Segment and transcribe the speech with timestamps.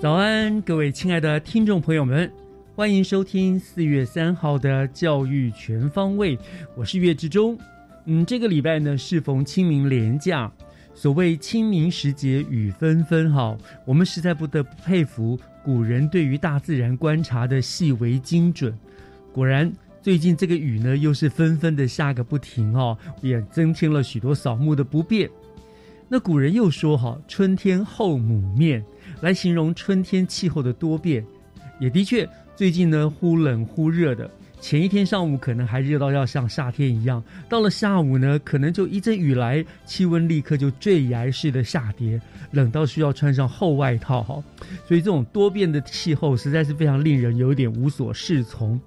[0.00, 2.30] 早安，各位亲爱的听众朋友们，
[2.76, 6.38] 欢迎收听四月三号的教育全方位，
[6.76, 7.58] 我是岳志忠。
[8.04, 10.48] 嗯，这个礼拜呢适逢清明连假，
[10.94, 18.72] 所谓清明时节雨纷纷，哈，我们实在不得不佩服古人对于大自然观察的细微精准。
[19.32, 25.28] 果然，最近这个雨呢又是纷纷的下个不停哦，也增添了许多扫墓的不便。
[26.08, 28.84] 那古人又说哈，春天后母面。
[29.20, 31.24] 来形容春天气候的多变，
[31.80, 34.30] 也的确，最近呢忽冷忽热的。
[34.60, 44.42] 前一天上午可能还热到要像夏天一样，到了下午呢，可能就一阵雨来，气温立刻就坠崖式的下跌，冷到需要穿上厚外套哈。
[44.86, 48.80] 所以这种多变的气候实在是非常令人有点无所适从。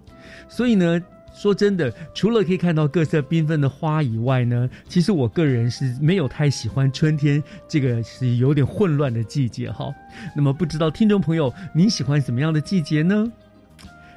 [0.50, 1.02] 所以呢。
[1.42, 9.92] 说真的，除了可以看到各色缤纷的花以外呢，其实我个人是没有太喜欢春天这个是有点混乱的季节哈。
[10.36, 13.32] 那么不知道听众朋友您喜欢什么样的季节呢？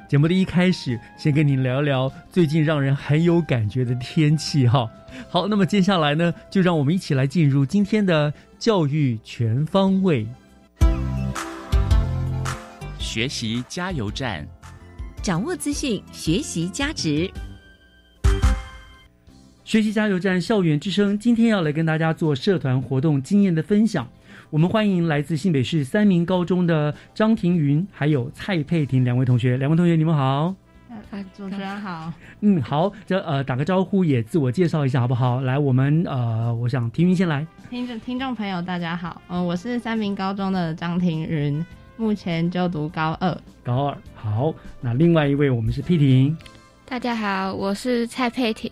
[0.06, 4.86] 节目的一开始，先跟您聊聊最近让人很有感觉的天气哈。
[5.30, 10.28] 好，那么接下来呢，就让我们一起来进入今天的教育全方位
[12.98, 14.46] 学习加油站。
[15.24, 17.30] 掌握资讯，学习价值。
[19.64, 24.06] 学习加油站，校园之声，今天要来跟大家做社团活动经验的分享。
[24.50, 29.56] 我们欢迎来自新北市三明高中的张庭云，还有蔡佩婷两位同学。
[29.56, 30.54] 两位同学，你们好。
[31.10, 32.12] 啊，主持人好。
[32.42, 35.40] 嗯，好，这呃打个招呼，也自我介绍一下，好不好？
[35.40, 37.46] 来，我们呃，我想庭云先来。
[37.70, 39.22] 听众听众朋友，大家好。
[39.28, 41.64] 嗯，我是三明高中的张庭云。
[41.96, 44.52] 目前就读高二，高二好。
[44.80, 46.36] 那另外一位，我们是佩婷。
[46.84, 48.70] 大家好，我是蔡佩婷，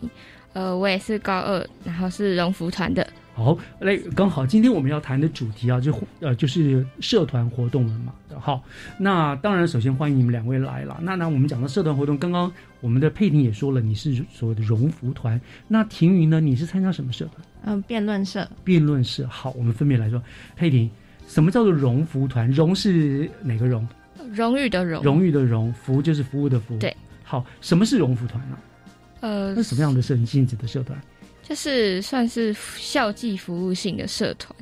[0.54, 3.06] 呃，我也是高二，然后是荣福团的。
[3.34, 8.12] 好，那，刚好今天我们要谈的主题啊，就呃就是社团活动了嘛。
[8.40, 8.62] 好，
[8.98, 10.98] 那当然首先欢迎你们两位来了。
[11.02, 15.40] 那那我们讲到社团活动，刚刚我们的佩婷也说了，你是所谓的荣福团。
[15.68, 16.40] 那婷云呢？
[16.40, 17.36] 你是参加什么社团？
[17.64, 18.46] 嗯，辩论社。
[18.64, 19.26] 辩论社。
[19.28, 20.20] 好，我们分别来说，
[20.56, 20.90] 佩婷。
[21.32, 22.46] 什么叫做荣福团？
[22.50, 23.88] 荣是哪个荣？
[24.34, 25.02] 荣誉的荣。
[25.02, 26.76] 荣誉的荣，福就是服务的福。
[26.76, 26.94] 对。
[27.24, 28.58] 好，什么是荣福团呢？
[29.20, 31.00] 呃，那什么样的社性质的社团？
[31.42, 34.54] 就是算是校际服务性的社团，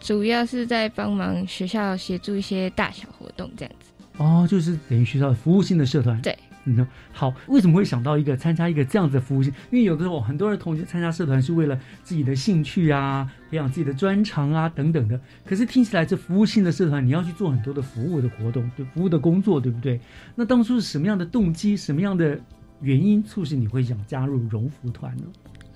[0.00, 3.92] 主要是在帮忙学校协助一些大小活动这样子。
[4.16, 6.20] 哦，就是等于学校服务性的社团。
[6.20, 6.36] 对。
[6.64, 9.52] 嗯，好，为什么会想到一个参加一个这样子的服务性？
[9.72, 15.20] 因为有的时候很多人同学参加社团是为了自己的兴趣啊，培养自己的专长啊等等的。
[15.44, 20.00] 可是听起来这服务性的社团，你要去做很多的服务的活动，对服务的工作，对不对？
[20.36, 22.38] 那当初是什么样的动机，什么样的
[22.80, 25.24] 原因促使你会想加入荣福团呢？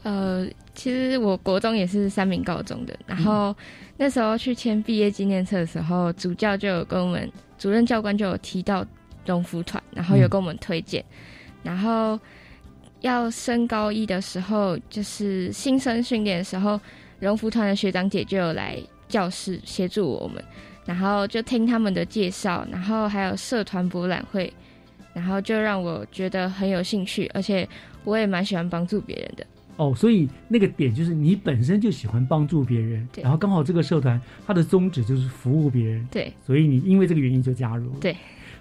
[0.04, 3.52] 呃，其实我国中也是三名高中的，然后
[3.96, 7.28] 那时候去签毕业纪念册的时候，主教就有跟我们
[7.58, 8.86] 主任教官就有提到。
[9.26, 11.04] 荣福团，然后有跟我们推荐，
[11.62, 12.18] 然后
[13.00, 16.80] 要升高一的时候，就是新生训练的时候，
[17.20, 18.78] 荣福团的学长姐就有来
[19.08, 20.42] 教室协助我们，
[20.84, 24.52] 然后就听他们的介绍，然后还有社团博览会，
[25.12, 27.68] 然后就让我觉得很有兴趣，而且
[28.04, 29.46] 我也蛮喜欢帮助别人的。
[29.76, 38.16] 哦，所以那个点就是你本身就喜欢帮助别人，然后刚好这个社团它的宗旨就是服务别人，对，所以你因为这个原因就加入了，对。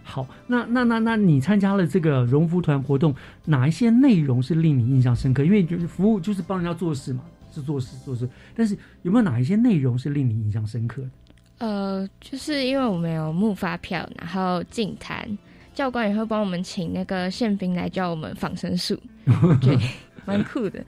[0.07, 3.13] 好，那那那那你参加了这个荣福团活动，
[3.43, 5.43] 哪一些内容是令你印象深刻？
[5.43, 11.09] 因为就是服务就是帮人家做事嘛，是做事做事，但是有没有哪一些内容是令你印象深刻的？
[11.57, 15.27] 呃，就是因为我们有木发票，然后进坛，
[15.73, 18.95] 教官也会帮我们请那个宪兵来教我们仿生术，
[19.59, 19.75] 对，
[20.23, 20.85] 蛮酷的。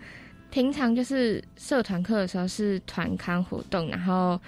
[0.52, 4.40] 平常就是社团课的时候是团刊活动，然后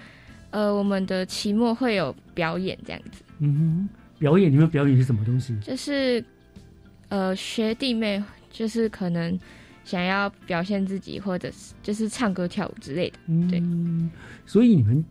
[0.51, 3.23] 呃，我们的期末会有表演这样子。
[3.39, 3.89] 嗯哼，
[4.19, 5.57] 表演你们表演是什么东西？
[5.61, 6.23] 就是
[7.07, 8.21] 呃，学弟妹
[8.51, 9.39] 就是可能
[9.83, 13.17] 想要表现自己，或者是就是唱歌跳舞之类的。
[13.49, 13.63] 对，
[14.45, 15.03] 所以你们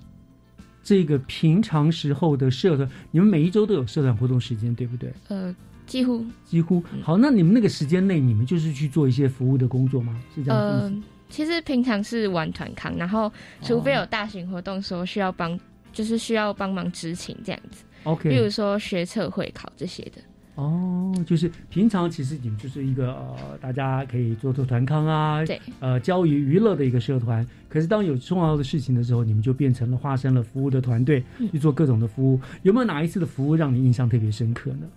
[0.82, 5.12] 这个平常时候的社团，你们每一周都有社团活动时间，对不对？
[5.28, 5.55] 呃，
[5.87, 6.82] 几乎几乎。
[7.02, 10.20] 好，那你们那个时间内，你们就是去做一些服务的工作吗？
[10.34, 10.84] 是这样子。
[10.84, 13.32] 呃，其实平常是玩团康，然后
[13.62, 15.58] 除非有大型活动说需要帮，
[15.93, 17.82] 就是需要帮忙执勤这样子。
[18.04, 20.22] OK，比如说学测会考这些的。
[20.54, 27.46] 哦，就是平常其实你们就是一个呃，大家可以做做团康啊，对，呃，教育娱乐的一个社团。
[27.68, 31.22] 可是当有重要的事情的时候，你们就变成了化身了服务的团队，
[31.52, 32.40] 去做各种的服务。
[32.64, 34.88] 有没有哪一次的服务让你印象特别深刻呢？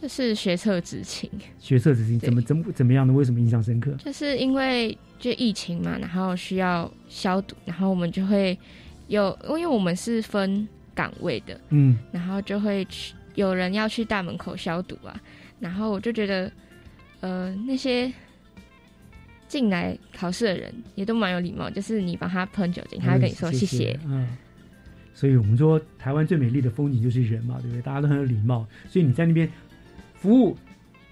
[0.00, 1.28] 就是学测执勤。
[1.58, 3.12] 学测执勤怎么怎么怎么样的？
[3.12, 3.92] 为什么印象深刻？
[4.02, 8.58] 就是因为就疫情嘛，然后需要消毒，然后我们就会
[9.08, 10.66] 有，因为我们是分
[10.98, 13.14] 岗位的，嗯，然后就会去。
[13.34, 15.14] 有人要去大门口消毒啊，
[15.60, 16.50] 然后我就觉得，
[17.20, 18.12] 呃，那些
[19.46, 23.96] 进来考试的人也都蛮有礼貌，就是你帮他喷酒精，他会跟你说谢谢。
[24.06, 24.36] 嗯，
[25.14, 27.82] 所以我们说台湾最美丽的风景就是人嘛，对不对？
[27.82, 29.48] 大家都很有礼貌，所以你在那边
[30.14, 30.58] 服务，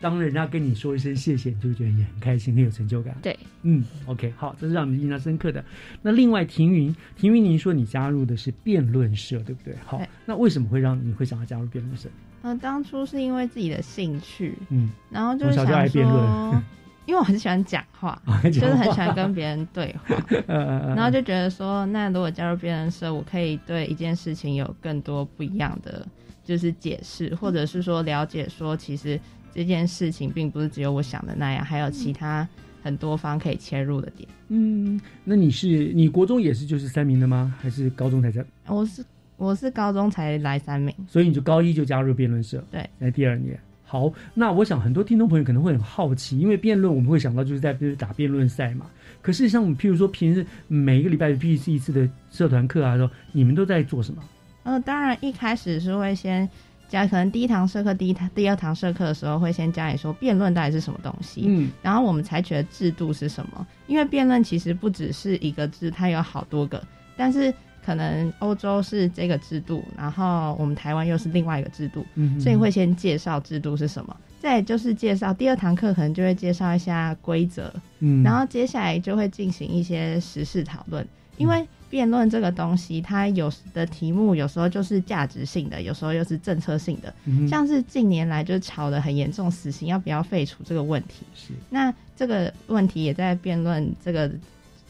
[0.00, 3.16] 当人家跟你说一声谢谢，你就觉得也很开心，很有成就感。
[3.22, 5.64] 对，嗯，OK，好，这是让你印象深刻的。
[6.02, 9.74] 那另外，庭云，庭云，您说你加入的是辩论社，对不对？
[9.84, 12.08] 好，那为什么会让你会想要加入辩论社？
[12.42, 16.62] 呃，当初是因为自己的兴趣，嗯，然后就是想说，
[17.06, 20.14] 因为我很喜欢 讲话，就是很喜欢跟别人对话，
[20.94, 26.06] 然后就觉得说，那如果加入辩论社，我可以对一件事情有更多不一样的
[26.44, 29.18] 就是解释，或者是说了解说，其实
[29.56, 32.46] 这件事情并不是只有我想的那样，还有其他
[32.82, 34.28] 很多方可以切入的点。
[34.48, 37.54] 嗯，那你是你国中也是就是三名的吗？
[37.60, 38.44] 还是高中才在？
[38.66, 39.04] 我是。
[39.38, 43.54] 我是高中才来三名，所以你就高一就加入辩论社，对，在第二年。
[43.84, 48.86] 好，那我想很多听众朋友可能会很好奇，因为辩论我们会想到就是在就是打辩论赛嘛。
[49.20, 54.22] 可是像譬如说平时每一个礼拜必须一次的社团课啊，说你们都在做什么？
[54.62, 56.48] 呃，当然一开始是会先
[56.88, 63.66] 教，可能第一堂社课、第一堂、第二堂社课的时候会先教你说辩论到底是什么东西，嗯，然后我们采取的制度是什么？
[63.86, 66.82] 因为辩论其实不只是一个字，它有好多个，
[67.16, 67.52] 但是。
[67.84, 72.04] 可能欧洲是这个制度，然后我们台湾又是另外一个制度，
[72.40, 81.06] 所以会先介绍制度是什么，再就是介绍第二堂课可能就会介绍一下规则，嗯，然后接下来就会进行一些实事讨论，
[81.36, 87.14] 因为辩论这个东西，它有的题目有时候就是价值性的，有时候又是政策性的，
[87.48, 91.52] 像是近年来就吵得很严重，死刑要不要废除这个问题，是。
[91.70, 94.30] 那这个问题也在辩论这个。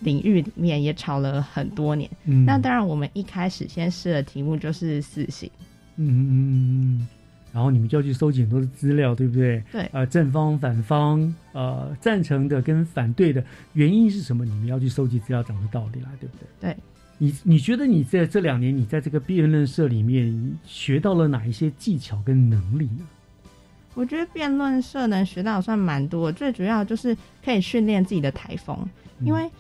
[0.01, 5.51] 领域里面也吵了很多年，嗯，那当然我们一开始先试的题目就是死刑，
[5.97, 7.09] 嗯嗯嗯嗯，
[7.53, 9.63] 然后你们就要去搜集很多的资料，对不对？
[9.73, 14.45] 对，呃，正方、反方，呃，赞成的跟反对的原因是什么？
[14.45, 16.47] 你们要去搜集资料，讲出道理来，对不对？
[16.61, 16.77] 对，
[17.19, 23.07] 你你觉得你在这两年，你在这个辩论社里面学到了哪一些技巧跟能力呢？
[23.95, 28.79] 我觉得辩论社能学到算蛮多，最主要就是可以训练自己的台风，
[29.21, 29.51] 因为。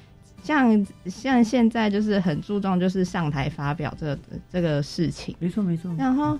[0.43, 4.19] 像像现在就是很注重就是上台发表这个
[4.53, 5.93] 这个事情，没错没错。
[5.99, 6.39] 然后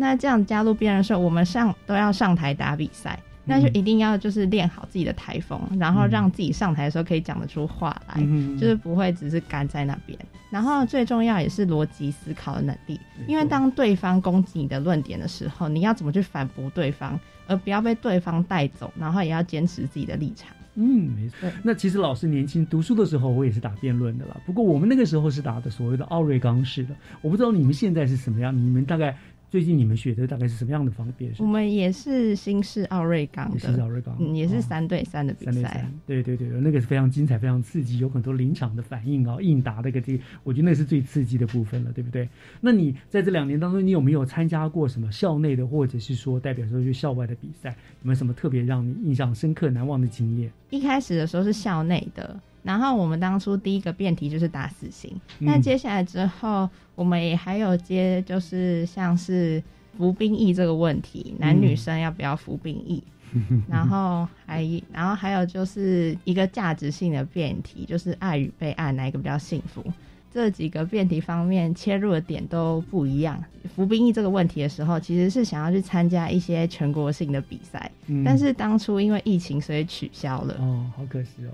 [0.00, 8.22] 那这样加入辩论社，我们上都要上台打比赛，那就一定要就是练好自己的台风，然后让自己上台的时候可以讲得出话来，
[8.60, 10.16] 就是不会只是干在那边。
[10.50, 20.48] 然后最重要也是逻辑思考的能力，因为当对方攻击你的论点的时候，你要怎么去反驳对方，而不要被对方带走，然后也要坚持自己的立场。
[20.76, 21.50] 嗯，没错。
[21.64, 24.36] 那其实老师年轻读书的时候，我也是打辩论的啦。
[24.46, 28.56] 不过我们那个时候是打的所谓的奥瑞冈式的，我不知道你们现在是什么样。
[28.56, 29.16] 你们大概。
[29.50, 31.32] 最近你们学的大概是什么样的方便？
[31.38, 35.90] 我们也是新式奥瑞冈的，是奥瑞冈，嗯，也是三对三的比赛。
[36.06, 42.28] 对对对，那个是非常精彩、非常刺激，有很多临场的反应啊，应答的个这，我觉得那是最刺激的部分了，对不对？
[42.60, 47.70] 那你在这两年当中，你有没有参加过什么校内的，或者是说代表说去校外的比赛？
[47.70, 50.50] 有没有什么特别让你印象深刻、难忘的经验？
[50.70, 52.38] 一开始的时候是校内的。
[52.62, 59.62] 然后我们当初第一个辩题就是打死刑，那接下来之后，我们也还有接就是像是
[59.96, 63.02] 服兵役这个问题，男女生要不要服兵役？
[63.68, 69.84] 然后还然后还有就是一个价值性的辩题，就是爱与被爱哪一个比较幸福？
[70.30, 73.42] 这几个辩题方面切入的点都不一样。
[73.74, 77.90] 服兵役这个问题的时候，其实是想要去参加一些全国性的比赛，
[78.24, 80.54] 但是当初因为疫情，所以取消了。
[80.58, 81.52] 哦，好可惜哦。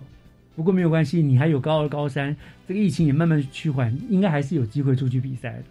[0.55, 5.65] 不过没有关系，你还有高二、高三，这个疫情也慢慢趋缓，应该还是有机会出去比赛的。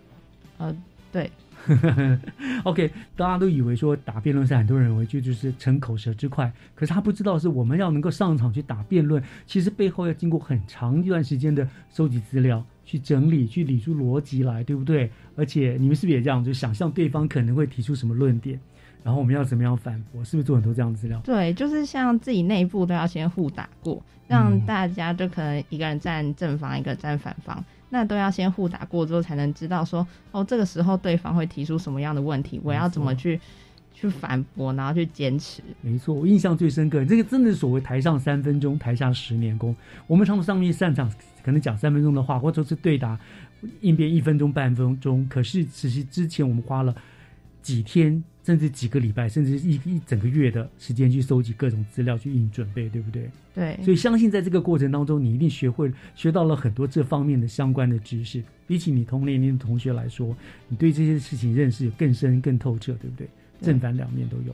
[0.57, 0.75] 呃，
[1.11, 1.31] 对。
[2.65, 15.09] OK，大家都以为说打辩论赛，很多人认为就就是逞口舌之快，可是他不知道是我们要能够上场去打辩论，其实背后要经过很长一段时间的收集资料、去整理、去理出逻辑来，对不对？
[15.37, 18.59] 而且你们是不是也这样，就想象对方可能会提出什么论点？
[19.03, 20.23] 然后我们要怎么样反驳？
[20.23, 21.19] 是不是做很多这样的资料？
[21.25, 33.37] 对，就是像自己内部都要先互打过，让大家就可能一个人站正方，一个站反方，那都要先互打过之后，才能知道说哦，这个时候对方会提出什么样的问题，我要怎么去
[33.93, 35.61] 去反驳，然后去坚持。
[35.81, 39.75] 没错，我印象最深刻，这个真的所谓台上三分钟，台下十年功。
[40.07, 41.11] 我们常常上面擅长
[41.43, 43.19] 可能讲三分钟的话，或者是对答
[43.81, 46.95] 应变一分钟、半分钟，可是其实之前我们花了
[47.61, 48.23] 几天。
[48.43, 53.29] 甚至几个礼拜，甚至一一整个月的时间去收集各种资料去应准备，对不对？
[53.55, 53.79] 对。
[53.83, 58.43] 所以相信在这个过程当中，你一定学会学到了很多这方面的相关的知识。
[58.67, 60.35] 比起你同年龄的同学来说，
[60.67, 63.27] 你对这些事情认识更深、更透彻，对不对？
[63.61, 64.53] 正反两面都有。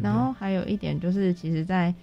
[0.00, 1.94] 然后还有一点就是，其实，在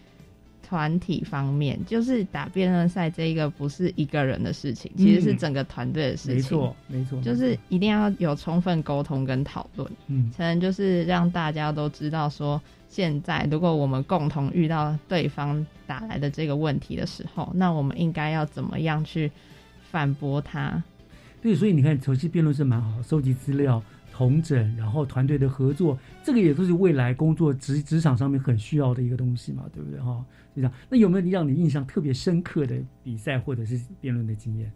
[0.68, 6.36] 团体方面，就是打辩论赛这一个不是一个人的事情，其实是整个团队的事情。
[6.36, 19.30] 没错，没错，就是一定要有充分沟通跟讨论，嗯，才能就是让大家都知道说，现在如果我们共同遇到对方打来的这个问题的时候，那我们应该要怎么样去
[19.92, 20.82] 反驳他？
[21.42, 23.84] 对，所以你看，熟悉辩论是蛮好，收集资料。
[24.16, 30.26] 同整，然后团队的合作，这个也都是未来工作职职场上面很需要的一个东西嘛，对不对哈？
[30.56, 30.72] 就这样。
[30.90, 34.72] 那有没有让你印象特别深刻的比赛或者是辩论的经验？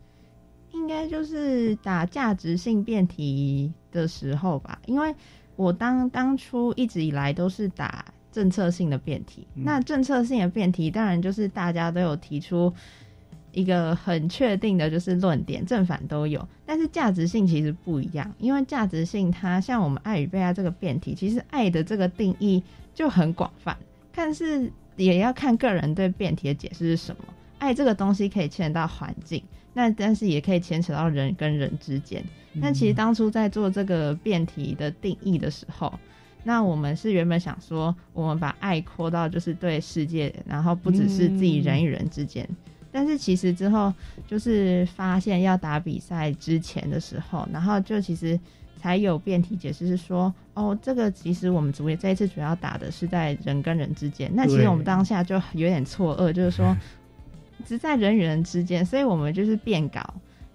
[0.74, 5.16] 应该就是打价值性辩题的时候吧，因为
[5.56, 12.74] 我当当初一直以来都是打政策性的辩题，那政策性的辩题当然就是大家都有提出。
[13.58, 22.62] 一个很确定的就是论点，正反都有，但是价值性其实不一样，因为价值性它像我们爱与被爱这个辩题，其实爱的这个定义
[22.94, 23.76] 就很广泛，
[24.14, 27.24] 但是也要看个人对辩题的解释是什么。
[27.58, 32.24] 爱这个东西可以牵扯到环境，那但是也可以牵扯到人跟人之间。
[32.54, 35.92] 那其实当初在做这个辩题的定义的时候，
[36.44, 42.48] 那我们是原本想说，我们把爱扩到就是对世界，然后不只是自己人与人之间。
[42.92, 43.94] 但是其实之后
[44.26, 48.40] 就是发现要打比赛之前的时候，然后就其实
[48.80, 54.32] 才有辩题解释是说，哦，这个其实我们主这一次主要打的是在人跟人之间。
[54.34, 56.76] 那其实我们当下就有点错愕，就是说
[57.66, 60.02] 只在人与人之间，所以我们就是变稿，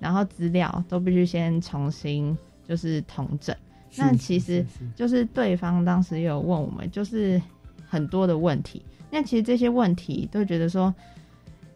[0.00, 2.36] 然后资料都必须先重新
[2.66, 3.54] 就是统整。
[3.96, 4.64] 那其实
[4.96, 7.40] 就是对方当时有问我们，就是
[7.86, 8.82] 很多的问题。
[9.10, 10.92] 那其实这些问题都觉得说。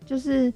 [0.06, 0.50] 就是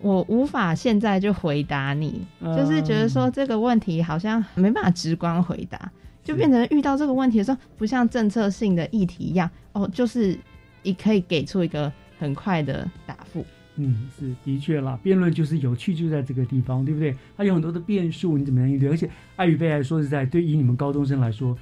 [0.00, 5.90] 我无法现在就回答你，就是觉得说这个问题好像没办法直观回答，
[6.22, 10.38] 就变成遇到这个问题的时候，不像政策性的议题一样，哦，就是
[10.84, 13.44] 你可以给出一个很快的答复。
[13.76, 17.12] 嗯，是的确啦，辩论就是有趣就在这个地方，对不对？
[17.36, 18.88] 它有很多的变数，你怎么样应对？
[18.88, 21.58] 而且爱与被爱，说实在，对于你们高中生来说。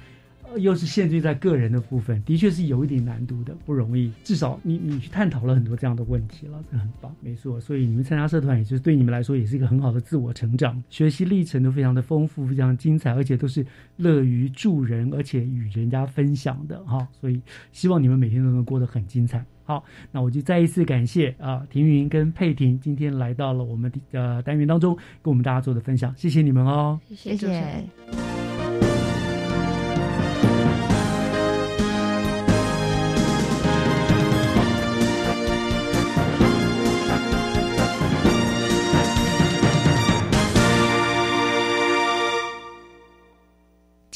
[0.57, 4.11] 又是限制在个人的部分，的确是有一点难度的，不容易。
[4.23, 7.59] 至少你你去探讨了很多这样的问题了，这很棒，没错。
[7.59, 13.65] 所以你们参加社团，也就是对你们来说也是一个很好的自我成长，学习历程都非常的丰富，非常精彩，而且都是
[13.97, 17.07] 乐于助人，而且与人家分享的哈。
[17.19, 17.41] 所以
[17.71, 19.43] 希望你们每天都能过得很精彩。
[19.65, 19.81] 好，
[20.11, 28.32] 那我就再一次感谢啊，庭云跟佩婷今天来到了我们的单元当中，跟我们大家做的分享，谢谢你们哦，谢谢。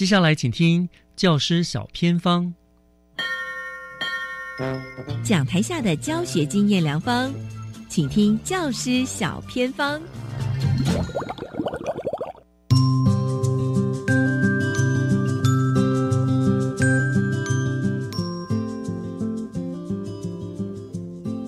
[0.08, 0.88] 下来，请听
[1.18, 2.54] 教师小偏方，
[5.22, 7.30] 讲台下的教学经验良方，
[7.90, 10.00] 请听教师小偏方。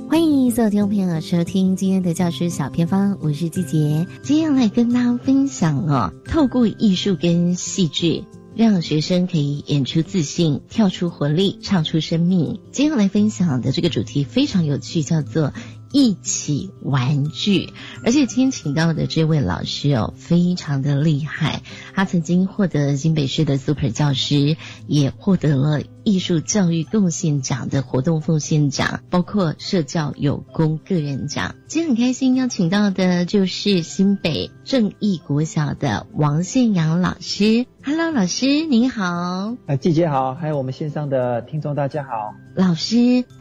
[0.09, 8.21] 欢迎所有听众朋友收听今天的教师小偏方，我是季杰，今天来跟大家分享哦，透过艺术跟戏剧。
[8.55, 12.59] 让学生可以演出自信、跳出活力、唱出生命。
[12.71, 15.53] 今天来分享的这个主题非常有趣，叫做。
[15.91, 17.73] 一起玩具，
[18.05, 21.63] 而且今天请到的这位老师哦，非常的厉害。
[21.95, 31.53] 他曾经获得新北市的 Super 教师，也获得了艺术教育贡献奖的活动奉献奖，包括社教有功个人奖。
[31.67, 37.67] 今天很开心邀请到的就是新北正义国小的王宪阳老师。
[37.83, 39.55] Hello，老师您好。
[39.67, 42.09] 啊，季姐好，还有我们线上的听众大家好。
[42.55, 42.95] 老师，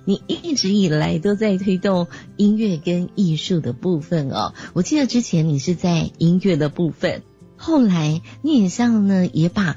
[0.05, 2.07] 你一直以来都在推动
[2.37, 4.53] 音乐跟艺术的部分哦。
[4.75, 7.23] 我记得之前你是在音乐的部分，
[7.57, 9.77] 后来你也像呢，也把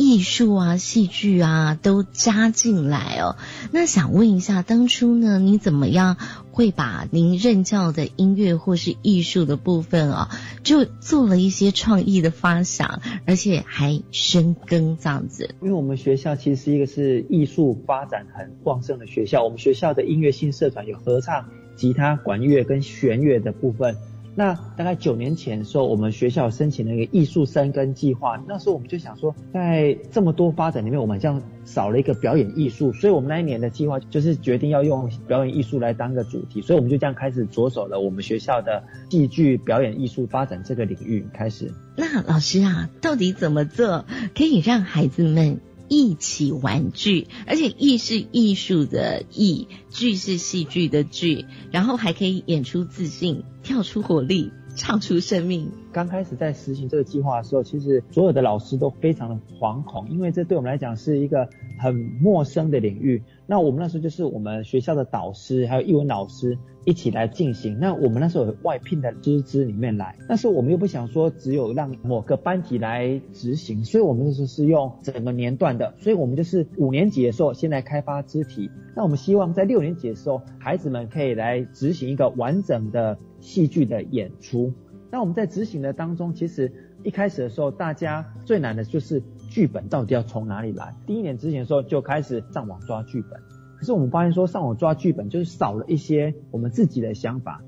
[0.00, 3.36] 艺术啊、戏剧啊都加进来哦。
[3.70, 6.16] 那想问一下，当初呢，你怎么样？
[6.52, 10.28] 会把您任教的音乐或是艺术的部分哦，
[10.64, 15.54] 就做了一些创意的发想，而且还深耕这样子。
[15.60, 23.96] 因为我们学校其实是一个是艺术发展很旺盛的学校，我们学校的音乐性社团有合唱、吉他、管乐跟弦乐的部分。
[24.40, 28.42] 那大概九年前的时候，我们学校申请了一个艺术生根计划。
[28.48, 36.62] 那时候我们就想说，在这么多发展里面，我们这样少了一个表演艺术，所以我们那一年的计划就是决定要用表演艺术来当个主题。
[36.62, 41.70] 所以我们就这样开始着手了我们学校的戏剧表演艺术发展这个领域开始。
[41.94, 45.60] 那老师啊，到底怎么做可以让孩子们？
[45.90, 55.72] 一起玩具，而且艺是艺术的艺，剧是戏剧的剧，然后还可以演出自信，跳出活力，唱出生命。
[55.92, 61.48] 刚开始在实行这个计划的时候，其实所有的老师都非常的惶恐，因为这对我们来讲是一个
[61.80, 61.92] 很
[62.22, 63.20] 陌生的领域。
[63.48, 67.78] 那我们那时候就是我们学校的导师，还有艺文老师一起来进行。
[67.78, 75.94] 那我们那时候有外聘的师资里面来，但是我们又不想说只有让某个班级来执行，所以我们那时候是用整个年段的。
[75.98, 84.72] 所以我们就是五年级的时候先来开发肢体，那我们希望在六年级的时候，孩子们可以来执行一个完整的戏剧的演出。
[85.10, 86.72] 那我们在执行的当中，其实
[87.02, 90.94] 一开始的时候，大家最难的就是剧本到底要从哪里来。
[91.04, 93.40] 第一年执行的时候就开始上网抓剧本，
[93.80, 97.62] 可是我们发现说上网抓剧本就是少了一些我们自己的想法。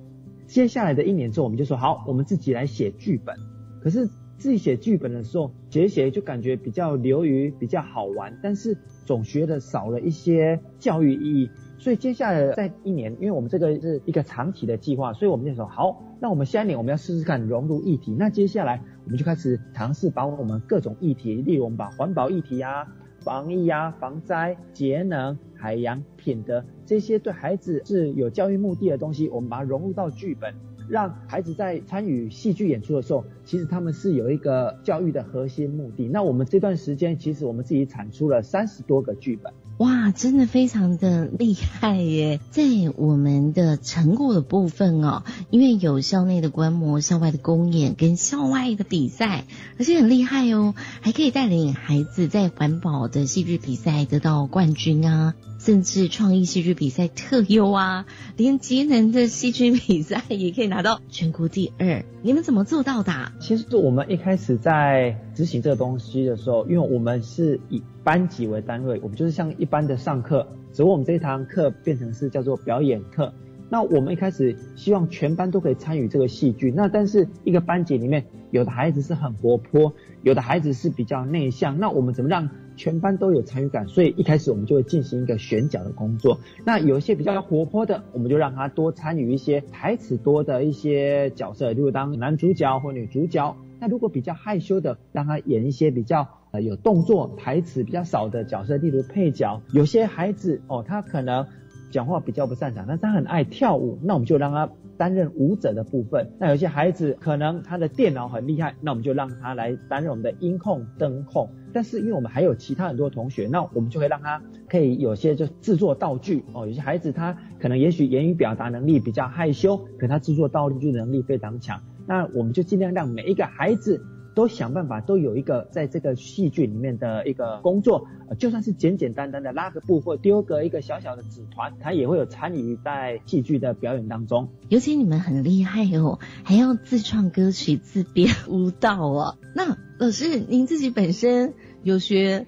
[0.47, 3.35] 接下来的一年之后，我们就说好，我们自己来写剧本。
[3.83, 11.51] 可是自己写剧本的时候，写写就感觉比较流于比较好玩，但是总觉得少了一些教育意义。
[11.79, 18.15] 所以接下来在一年，因为我们这个是一个长期的计划，所以我们就说好，那我们下一年我们要试试看融入议题。
[18.19, 22.87] 那接下来我们就开始尝试把我们各种议题，例如我们把环保议题啊、
[23.21, 30.55] 防疫啊、防灾、节能、海洋、品德这些对孩子是有教育目的的东西，我们把它融入到剧本，
[30.89, 36.09] 让孩子在参与戏剧演出的时候，其实他们是有一个教育的核心目的。
[36.09, 39.53] 那我们这段时间，其实我们自己产出了三十多个剧本。
[39.79, 42.39] 哇，真的非常的厉害耶！
[42.51, 42.63] 在
[42.97, 49.45] 我们的成果的部分哦，因为有校内的观摩、校外的公演跟校外的比赛，
[49.79, 58.05] 而且很厉害哦，还可以带领孩子在环保的戏剧比赛得到冠军啊，甚至创意戏剧比赛特优啊，
[58.37, 62.05] 连节能的戏剧比赛也可以拿到全国第二。
[62.21, 63.13] 你们怎么做到的？
[63.39, 73.33] 其实我们一开始在执行这个东西的时候，因为我们是以班级为单位，我们就是像一般的上课，只不过我们这一堂课变成是叫做表演课。
[73.71, 79.95] 那我们一开始希望全班都可以参与这个戏剧，那但是一个班级里面有的孩子是很活泼，
[80.25, 83.89] 有的孩子是比较内向，那我们怎么让全班都有参与感？
[83.89, 86.39] 所以一开始我们就会进行一个选角的工作。
[86.65, 93.57] 那有一些比较活泼的，我们就让他多参与一些台词多的一些角色，例如当男主角或女主角。
[93.81, 96.29] 那如果比较害羞的，让他演一些比较。
[96.53, 99.63] 呃，有动作、台词比较少的角色，例如配角。
[99.73, 101.47] 有些孩子哦，他可能
[101.91, 104.69] 讲话比较不擅长，但是他很爱跳舞，那我们就让他
[105.03, 106.31] 担任舞者的部分。
[106.39, 111.51] 那有些孩子可能他的电脑很厉害，那我们就让他来担任我们的音控、灯控。
[111.73, 116.69] 但是因为我们还有其他很多同学，那我们就会让他可以有些就制作道具哦。
[116.69, 121.83] 有些孩子他可能也许言语表达能力比较害羞，可他制作道具能力非常强。
[122.07, 124.01] 那我们就尽量让每一个孩子。
[124.35, 128.07] 都想办法，都有一个在这个戏剧里面的一个工作，
[128.39, 134.49] 就算是简简单单的拉个布或丢个一个小小的纸团，他也会有参与在戏剧的表演当中。
[134.69, 139.37] 尤其你们很厉害哦，还要自创歌曲、自编舞蹈哦。
[139.55, 142.47] 那老师，您自己本身有学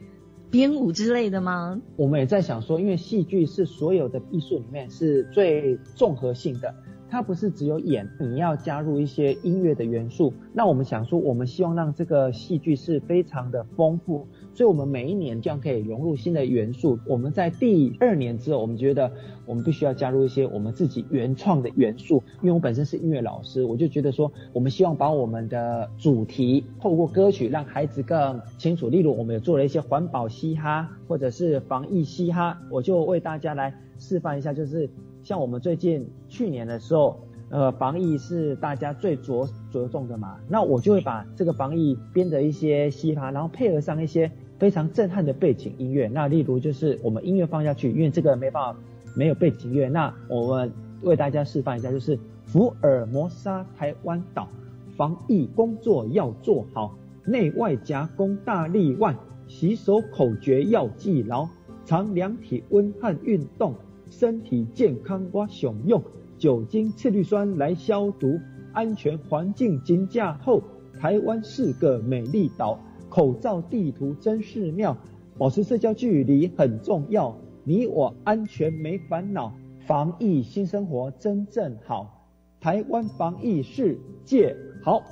[0.50, 1.80] 编舞之类的吗？
[1.96, 6.74] 我们也在想说，因为戏剧是所有的艺术里面是最综合性的。
[7.14, 10.35] 它不是只有演，你要加入一些音乐的元素。
[10.53, 16.98] 那我们想说，我们希望让这个戏剧是非常的丰富，所以我们每一年这样可以融入新的元素。
[17.07, 19.12] 我们在第二年之后，我们觉得
[19.46, 22.20] 我们必须要加入一些我们自己原创的元素。
[22.42, 28.88] 因为我本身是音乐老师，我就觉得说，我们希望把我们的主题透过歌曲让孩子更清楚。
[28.88, 34.90] 例如，我们有做了一些环保嘻哈，或者是防疫嘻哈，我就为大家来示范一下，就是
[35.24, 37.18] 像我们最近去年的时候。
[37.50, 46.08] 呃，防疫是大家最着着重的嘛，那我就会把这个防疫编的一些嘻哈，然后配合上一些非常震撼的背景音乐。
[46.08, 48.80] 那例如就是我们音乐放下去，因为这个没办法
[49.14, 54.48] 没有背景音乐，那我们为大家示范一下，就是福尔摩沙台湾岛，
[54.96, 59.14] 防疫工作要做好，内外夹攻大力腕，
[59.46, 61.46] 洗手口诀要记牢，
[61.84, 63.74] 常量体温和运动，
[64.18, 66.03] 身体健康我想用。
[66.38, 68.38] 酒精、次氯酸来消毒，
[68.72, 70.62] 安全环境金价后，
[71.00, 72.79] 台湾是个美丽岛。
[73.09, 74.96] 口罩地图真是妙，
[75.38, 77.37] 保持社交距离很重要。
[77.64, 79.53] 你我安全没烦恼，
[79.87, 82.29] 防疫新生活真正好。
[82.61, 85.03] 台湾防疫世界好。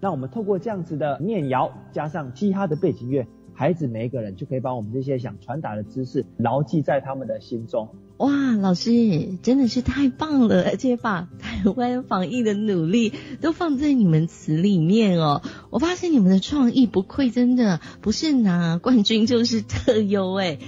[0.00, 7.88] 那我们透过这样子的念谣，加上嘻哈的背景乐，孩子每一个人就可以把我们这些想传达的知识牢记在他们的心中。
[8.18, 15.42] 哇，老师真的是太棒了， 而且把台湾防疫的努力都放在你们词里面哦。
[15.70, 20.58] 我发现你们的创意不愧真的不是拿冠军就是特优哎。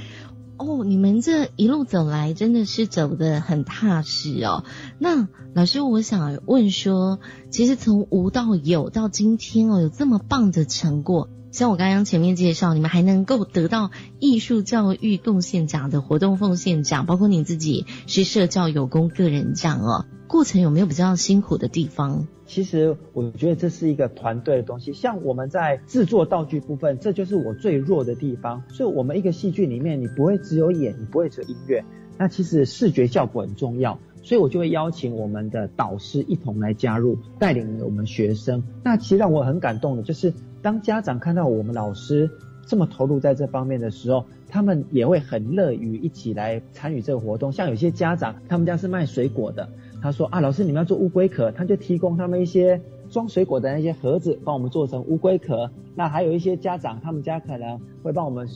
[0.57, 4.65] 哦，你们这一路走来真的是走得很踏实哦。
[4.99, 7.19] 那老师，我想问说，
[7.51, 11.29] 其实从无到有到今天哦，有这么棒的成果。
[11.55, 20.05] 像我刚刚前面介绍，你们还能够得到艺术教育贡献奖的活动奉献奖，包括你自己是社教有功个人奖哦。
[20.27, 22.27] 过程有没有比较辛苦的地方？
[22.45, 24.93] 其实我觉得这是一个团队的东西。
[24.93, 28.65] 像我们在制作道具部分，这就是我最弱的地方。
[28.71, 31.85] 所以，我们一个戏剧里面，你不会只有演，你不会只有音乐，
[32.19, 34.01] 那其实视觉效果很重要。
[34.25, 38.61] 所以我就会邀请我们的导师一同来加入，带领我们学生。
[38.83, 40.33] 那其实让我很感动的就是。
[40.65, 42.31] 当家长看到我们老师
[42.67, 47.53] 这么投入在这方面的时候，他们也会很乐于一起来参与这个活动。
[47.53, 49.69] 像有些家长，他们家是卖水果的，
[50.01, 55.71] 他说啊，老师你们要做乌龟壳，他就提供他们一些装水果的那些盒子，帮我们做成乌龟壳。
[55.95, 58.49] 那还有一些家长，他们家可能会帮我们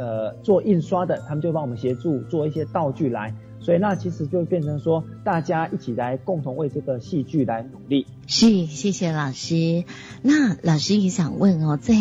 [0.00, 3.32] 呃做印刷的，他们就帮我们协助做一些道具来。
[3.62, 8.06] 所以那其实就变成说，大家一起来共同为这个戏剧来努力。
[8.26, 9.84] 是，谢谢老师。
[10.20, 11.94] 那老师也想问哦，在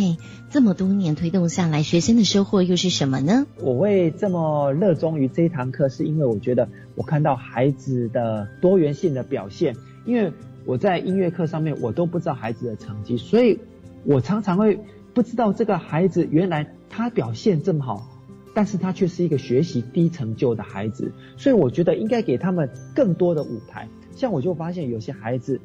[0.50, 3.46] 这么多年推动下来，学生的收获又是什么呢？
[3.60, 9.76] 我会这么热衷于这一堂课，是因为我觉得我看到孩子的多元性的表现。
[10.04, 10.34] 因为
[10.66, 13.60] 我在音乐课上面，我都不知道孩子的成绩，所以
[14.04, 14.80] 我常常会
[15.14, 18.08] 不知道这个孩子原来他表现这么好。
[18.54, 23.88] 但是他却是一个学习低成就的孩子，所以我觉得应该给他们更多的舞台。
[24.14, 25.60] 像我就发现有些孩子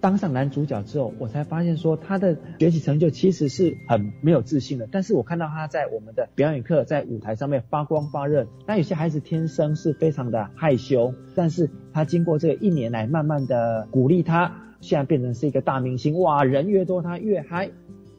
[0.00, 4.88] 当上男主角之后，我才发现说他的学习成就其实是很没有自信的。
[4.90, 8.46] 但是我看到他在我们的表演课在舞台上面发光发热。
[8.66, 14.50] 那有些孩子天生是非常的害羞，但是他经过这一年来慢慢的鼓励他，
[14.80, 16.18] 现在变成是一个大明星。
[16.18, 17.70] 哇，人越多他越嗨。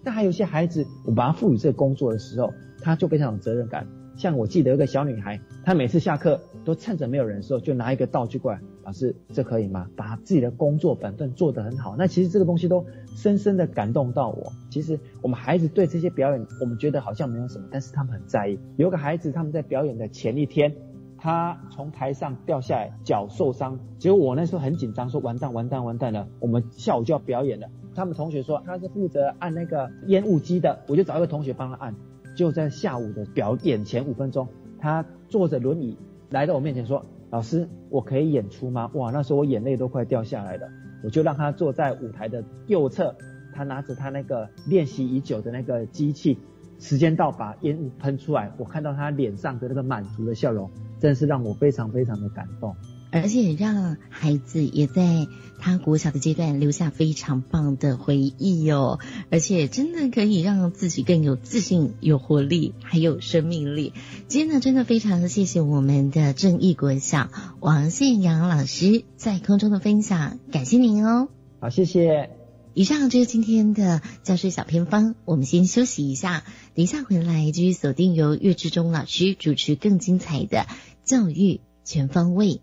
[0.04, 2.54] 但还有些孩子，我把他赋予这个工作的时候，
[2.84, 3.88] 他就非常有责任感。
[4.16, 9.88] 像我记得有个小女孩，她每次下课都趁着没有人的时候，就拿一个道具过来，老师，这可以吗？
[9.96, 11.96] 把自己的工作本分做得很好。
[11.98, 14.52] 那其实这个东西都深深的感动到我。
[14.70, 18.60] 其实我们孩子对这些表演，我们觉得好像没有什么，但是他们很在意。
[18.78, 20.76] 有个孩子他们在表演的前一天，
[21.18, 23.80] 他从台上掉下来，脚受伤。
[23.98, 27.68] 结果我那时候很紧张，说完蛋完蛋完蛋了，我们下午就要表演了。
[27.94, 31.96] 他们同学说他是负责按那个烟雾机的，我就找一个同学帮他按。
[32.36, 34.48] 就在下午的表演前五分钟，
[34.80, 35.98] 他坐着轮椅
[36.30, 40.68] 来到我面前说：“老师，我可以演出吗？”哇，那时候我眼泪都快掉下来了。
[41.04, 43.16] 我就让他坐在舞台的右侧，
[43.54, 46.38] 他拿着他那个练习已久的那个机器，
[46.80, 52.76] 时间到把烟雾喷出来，我看到他脸上的那个满足的笑容，真是让我非常非常的感动。
[53.12, 55.28] 而且让孩子也在
[55.60, 63.94] 他国小的阶段留下非常棒的回忆哦，而且真的可以让自己更有自信、有活力，还有生命力。
[64.28, 71.28] 今天呢，真的非常的谢谢我们的正义国小王宪阳老师在空中的分享，感谢您哦。
[71.60, 72.32] 好，谢谢。
[72.74, 80.66] 以上就是今天的教师小偏方，我们先休息一下，等一下回来继续锁定由岳志忠老师主持更精彩的
[81.04, 82.62] 教育全方位。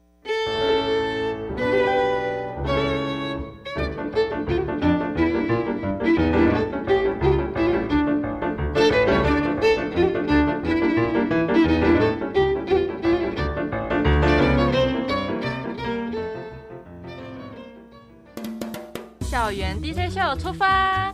[19.91, 21.11] DJ 秀出发，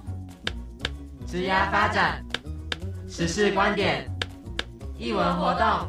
[1.29, 2.21] 职涯发展，
[3.09, 4.05] 时事观点，
[4.99, 5.89] 艺文活动，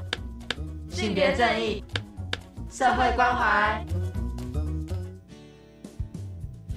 [0.87, 1.83] 性别正义，
[2.69, 3.83] 社会关怀。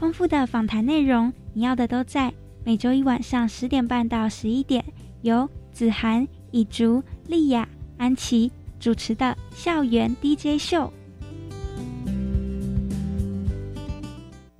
[0.00, 2.32] 丰富的访谈内容，你要的都在。
[2.64, 4.82] 每周一晚上十点半到十一点，
[5.20, 7.68] 由子涵、以竹、丽雅、
[7.98, 10.90] 安琪主持的校园 DJ 秀。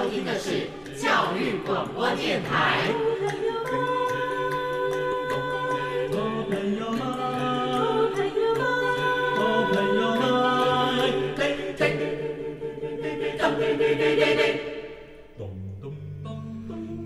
[0.00, 2.88] 收听的是教育广播电台。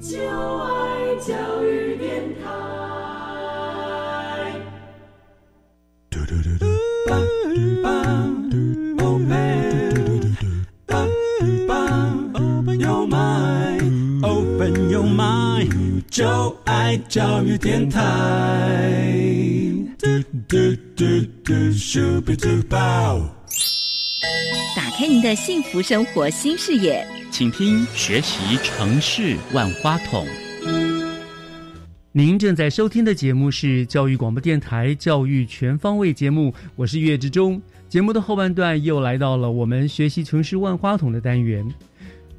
[0.00, 0.18] 就
[0.62, 1.93] 爱教育
[16.14, 18.00] 就爱教育电台
[19.98, 20.06] 嘟
[20.46, 20.56] 嘟
[20.94, 21.04] 嘟
[21.42, 21.52] 嘟
[22.20, 22.76] 嘟嘟嘟。
[24.76, 30.24] 打开您的幸福生活新视野，请听学习城市万花筒。
[32.12, 37.60] 您正在收听的节目是教育广播电台《教育全方位》节目，我是岳志忠。
[37.88, 41.68] 节目的后半段又来到了我们学习城市万花筒的单元。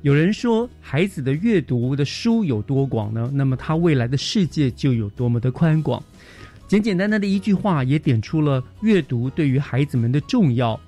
[0.05, 3.27] 有人说，孩子的阅读的书有多广呢？
[3.33, 6.03] 那么他未来的世界就有多么的宽广。
[6.67, 10.79] 简简单单的一句话，也点出了阅读对于孩子们的重要。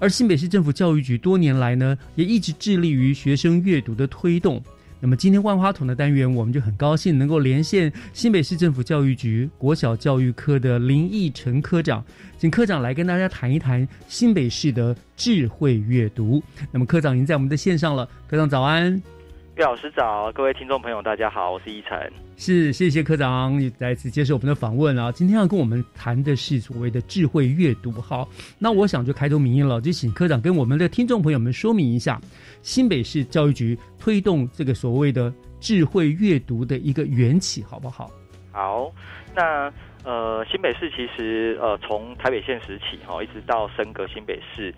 [0.00, 4.60] 而新北市政府教育局多年来呢，也一直致力于学生阅读的推动。
[5.04, 12.02] 那么今天万花筒的单元，我们就很高兴能够连线新北市政府教育局国小教育科的林义成科长，
[12.38, 16.42] 请科长来跟大家谈一谈新北市的智慧阅读。
[16.72, 19.02] 那么科长已经在我们的线上了，科长早安。
[19.56, 22.12] 岳老师早，各位听众朋友，大家好，我是依晨。
[22.36, 25.12] 是，谢谢科长再次接受我们的访问啊。
[25.12, 27.92] 今天要跟我们谈的是所谓的智慧阅读。
[27.92, 32.20] 好，那我想就开头明义了，就请科长跟我们的听众朋友们说明一下，
[32.62, 38.10] 新北市教育局推动这个所谓的智慧阅读的一个缘起，好不好？
[38.50, 38.92] 好，
[39.36, 39.72] 那。
[40.04, 44.70] 呃，新北市其实呃，从台北县时起哈，一直到升格新北市，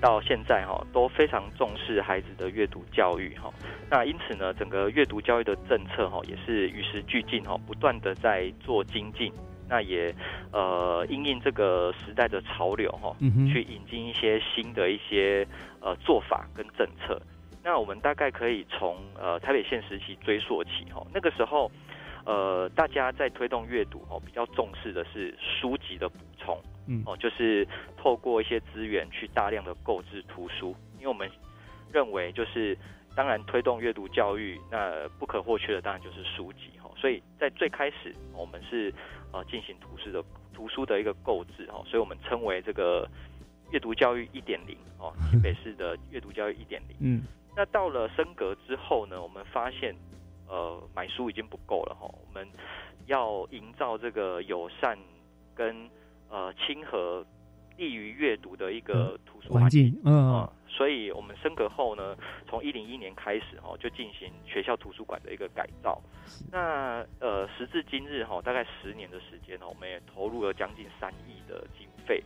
[0.00, 3.52] 到现在哈，都非常重视孩子的阅读教育哈。
[3.90, 9.32] 那因此呢，整个阅读教育的政策哈，也是与时俱进哈，不断的在做精进。
[9.68, 10.14] 那也
[10.52, 13.16] 呃，因应这个时代的潮流哈，
[13.52, 15.44] 去引进一些新的一些
[15.80, 17.20] 呃做法跟政策。
[17.64, 21.68] 那我们大概可以从呃台北县时期追溯起哈，那个时候。
[22.28, 31.26] 呃，大家在推动阅读哦，比较重视的是书籍的补充，嗯，哦，就是透过一些资源去大量的购置图书，因为我们
[31.90, 32.76] 认为就是
[33.16, 38.92] 当然推动阅读教育，那不可或缺的当然就是书籍哈，所以在最开始我们是
[39.32, 43.08] 呃进行图书的图书的一个购置哈，所以我们称为这个
[43.70, 47.22] 阅读教育一点零哦， 新北市的阅读教育一点零，嗯，
[47.56, 49.96] 那到了升格之后呢，我们发现。
[50.48, 52.48] 呃，买书已经不够了哈，我们
[53.06, 54.98] 要营造这个友善
[55.54, 55.88] 跟
[56.30, 57.24] 呃亲和、
[57.76, 59.94] 利于阅读的一个图书环境。
[60.04, 62.16] 嗯，所以我们升格后呢，
[62.48, 66.00] 从一零一年开始哈，就进行学校图书馆的一个改造。
[66.50, 72.22] 那呃，时至今日哈，大概十年的时间呢，我们也投入了将近三亿的经费，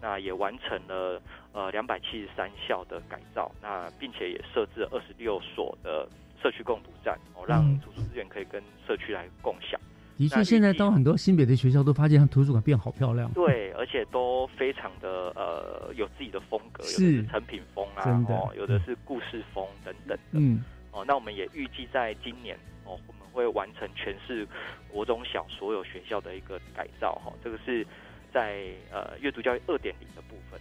[0.00, 1.20] 那也完成了
[1.52, 6.08] 呃两百七十三校的改造，那并且也设置了二十六所的。
[6.42, 9.80] 社区共读站哦，让图书资源可以跟社区来共享。
[10.18, 13.30] 的确，现在到很多新北的学校都发现，图书馆变好漂亮。
[13.32, 20.18] 对，而且都非常的呃有自己的风格，有的是成品风啊，哦，有的是故事风等等的。
[20.32, 24.48] 嗯，哦，那我们也预计在今年哦，我们会完成全市
[24.90, 27.30] 国中小所有学校的一个改造哈。
[27.44, 27.86] 这个是
[28.32, 30.58] 在呃阅读教育二点零的部分。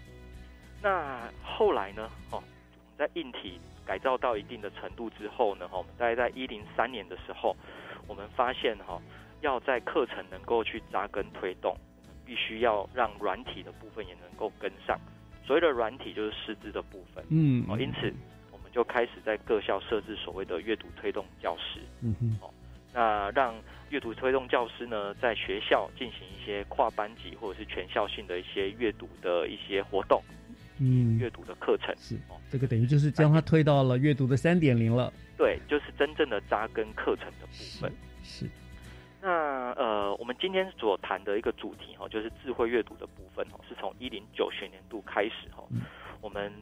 [0.82, 2.10] 那后来呢？
[2.32, 2.44] 哦，
[2.98, 7.56] 在硬体改造到一定的程度之后呢，哈，我们大概在一零三年的时候，
[8.08, 9.02] 我们发现哈。
[9.41, 11.78] 要在课程能够去扎根推动，
[12.26, 15.00] 必须要让软体的部分也能够跟上。
[15.45, 18.12] 所谓的软体就是师资的部分，嗯，哦，因此
[18.52, 22.50] 我们就开始在各校设置所谓的阅读推动教师，嗯哼，哦，
[22.91, 23.54] 那让
[23.89, 30.24] 阅读推动教师呢，在学校进行一些跨班级或者是全校性的一些阅读的一些活动，
[30.80, 31.96] 嗯，阅读的课程。
[31.98, 37.92] 是哦，这个等于就是将它推到了阅读的三点零了，对，就是真正的扎根课程的部分。
[38.24, 38.46] 是。
[39.22, 45.64] 那呃，我们今天所谈的一个主题哈，就是智慧阅读的部分哦，是从一零九学年度开始哈，
[46.22, 46.54] 我们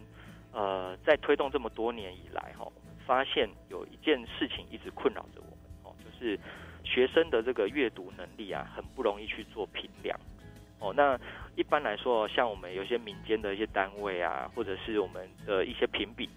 [0.54, 6.40] 呃在推动这么多年以来哈，我们发现有一件事情一直困扰着我们哦，就是
[6.86, 10.18] 学生的这个阅读能力啊，很不容易去做评量
[10.84, 10.94] 哦。
[10.96, 11.18] 那
[11.56, 16.30] 一般来说，像我们有些民间的一些单位啊，或者是我们的一些评比，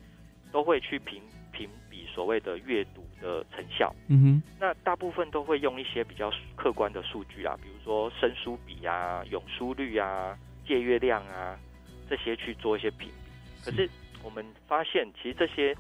[0.53, 1.21] 都会去评
[1.53, 3.03] 评比所谓的阅读。
[3.19, 11.59] 的成效，嗯哼，那大部分都会用一些比较客观的数据啊，比如说生书比啊、永书率啊、借阅量啊
[12.11, 13.65] 这些去做一些评比。
[13.65, 13.89] 可是
[14.23, 15.75] 我们发现，其实这些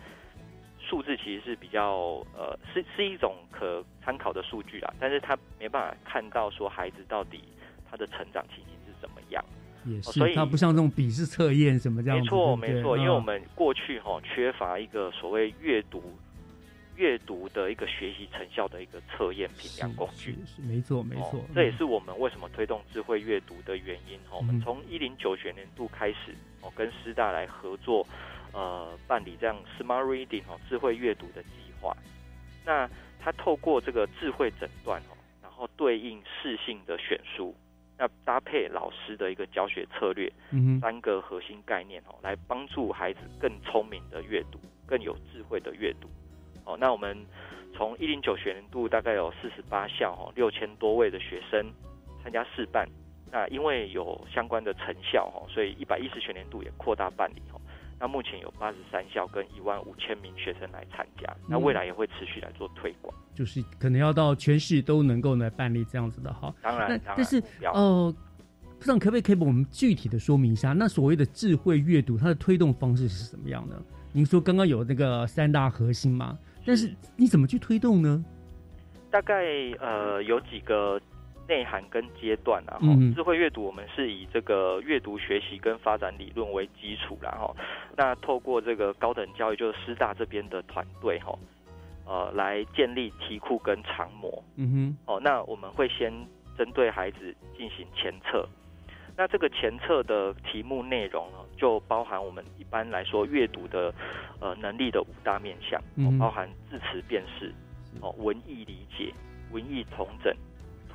[0.80, 7.44] 数字其实是比较呃，是是一种可参考的数据啦，但是他没办法看到说孩子到底
[7.90, 9.44] 他的成长情形是怎么样。
[9.84, 12.18] 也是，所以它不像这种笔试测验什么这样。
[12.18, 16.02] 没错，没错，因为我们过去哈缺乏一个所谓阅读。
[16.98, 24.38] 阅读的一个学习成效的一个测验评量工具，是没错没错，这也是我们为什么推动智慧阅读的原因哈。
[24.38, 28.06] 我们从一零九学年度开始哦，跟师大来合作，
[28.54, 31.50] 呃，办理这样 Smart Reading 哦智慧阅读的计
[31.82, 31.94] 划。
[32.64, 32.88] 那
[33.20, 37.54] 它透过这个智慧诊断哦，然后对应适性的选书，
[37.98, 40.30] 那搭配老师的一个教学策略，
[40.80, 46.08] 三个核心概念哦，来帮助孩子更聪明的阅读，更有智慧的阅读。
[46.64, 47.16] 哦，那我们
[47.74, 51.72] 从一零九学年度大概有四十八校哦，六千多位的学生
[52.22, 52.86] 参加试办。
[53.30, 57.60] 那因为有相关的成效哦，所以一百一十学年度也扩大办理哈。
[57.98, 63.14] 那目前有八十三校跟一万五千名学生来参加，那未来也会持续来做推广。
[63.34, 66.54] 就是可能要到全市都能够来办理这样子的哈。
[66.62, 68.14] 当然，但是呃，
[68.78, 73.80] 不知道可不可以可以帮我们具体的说明一下，那所谓的智慧阅读它的推动方式是什么样的？
[74.12, 76.38] 您说刚刚有那个三大核心嘛？
[76.64, 78.24] 但是你怎么去推动呢？
[79.10, 79.44] 大概
[79.80, 81.00] 呃有几个
[81.48, 82.78] 内涵跟阶段啊。
[83.14, 87.54] 智慧阅读我们是以这个阅读学习跟发展理论为基础，然后
[87.96, 91.38] 那透过这个高等教育就是师大这边的团队哈，
[92.06, 94.42] 呃来建立题库跟长模。
[94.56, 94.96] 嗯哼。
[95.06, 96.12] 哦，那我们会先
[96.56, 98.48] 针对孩子进行前测。
[99.18, 103.90] 那这个前测的题目内容呢，就包含我们一般来说阅读的
[104.40, 105.80] 呃能力的五大面向，
[106.18, 107.50] 包含字词辨识、
[108.02, 109.10] 哦文意理解、
[109.52, 110.36] 文意同整、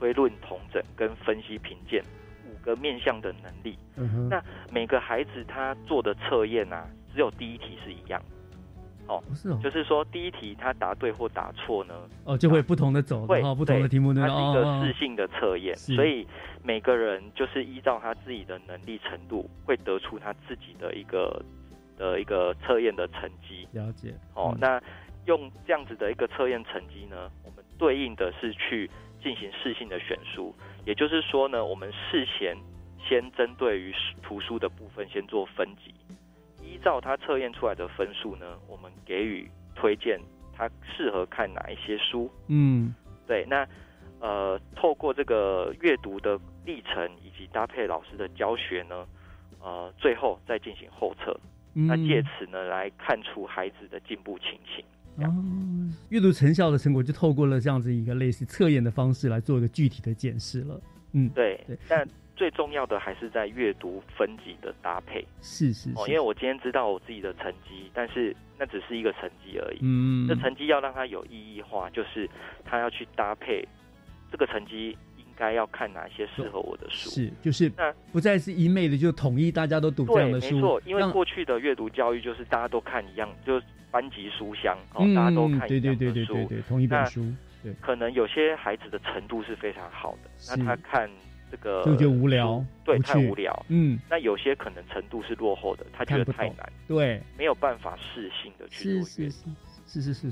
[0.01, 2.03] 推论同整跟分析评鉴
[2.49, 3.77] 五个面向的能力。
[4.27, 8.19] 那每个孩子他做的测验啊，只有第一题是一样。
[9.07, 16.25] 哦，不是哦，就是说第一题他答对或答错呢，哦，就会不同的走，会不同的题目呢，它是一个适性的测验，所以
[16.63, 21.43] 每个人就是依照他自己的能力程度，会得出他自己的一个
[21.95, 23.67] 的一个测验的成绩。
[23.71, 24.15] 了解。
[24.33, 24.81] 哦，那
[25.25, 28.89] 用这样子的一个测验成绩呢，我们对应的是去
[29.21, 30.53] 进行适性的选书，
[30.85, 32.57] 也就是说呢，我们事先
[32.99, 35.93] 先针对于图书的部分先做分级。
[36.63, 40.19] 依照他测验出来的分数呢，我们给予推荐
[40.55, 42.29] 他适合看哪一些书。
[42.47, 42.93] 嗯，
[43.27, 43.45] 对。
[43.45, 43.67] 那
[44.19, 49.07] 呃，透过这个阅读的历程以及搭配老师的教学呢，
[49.59, 51.35] 呃，最后再进行后测。
[51.73, 54.85] 那借此呢，来看出孩子的进步情形。
[55.25, 55.31] 哦，
[56.11, 60.79] 阅读成效的成果就透过了这样子一个类似测验的方式来做一个具体的检视了。
[61.13, 61.57] 嗯，对。
[61.87, 62.05] 但
[62.35, 69.79] 最重要的还是在阅读分级的搭配，是是哦，因为我今天知道我自己的成绩，但是那只是一个成绩而已。
[69.81, 72.29] 嗯，这成绩要让它有意义化，就是
[72.65, 73.65] 他要去搭配
[74.29, 77.09] 这个成绩，应该要看哪些适合我的书。
[77.09, 80.55] 是，就是那不再是一昧的就统一大家都读这样的书。
[80.55, 86.33] 没错，因为过去的阅读教育就是大家都看一样，就是班级书香哦大家都看一下这本书。
[86.47, 87.23] 对同一本书
[87.61, 87.73] 对。
[87.81, 91.09] 可能有些孩子的程度是非常好的那他看
[91.51, 93.65] 这个就觉得无聊对太无聊。
[93.67, 93.99] 嗯。
[94.09, 97.21] 那有些可能程度是落后的他觉得太难对。
[97.37, 99.29] 没有办法适性的去做阅。
[99.29, 99.51] 读
[99.87, 100.13] 是是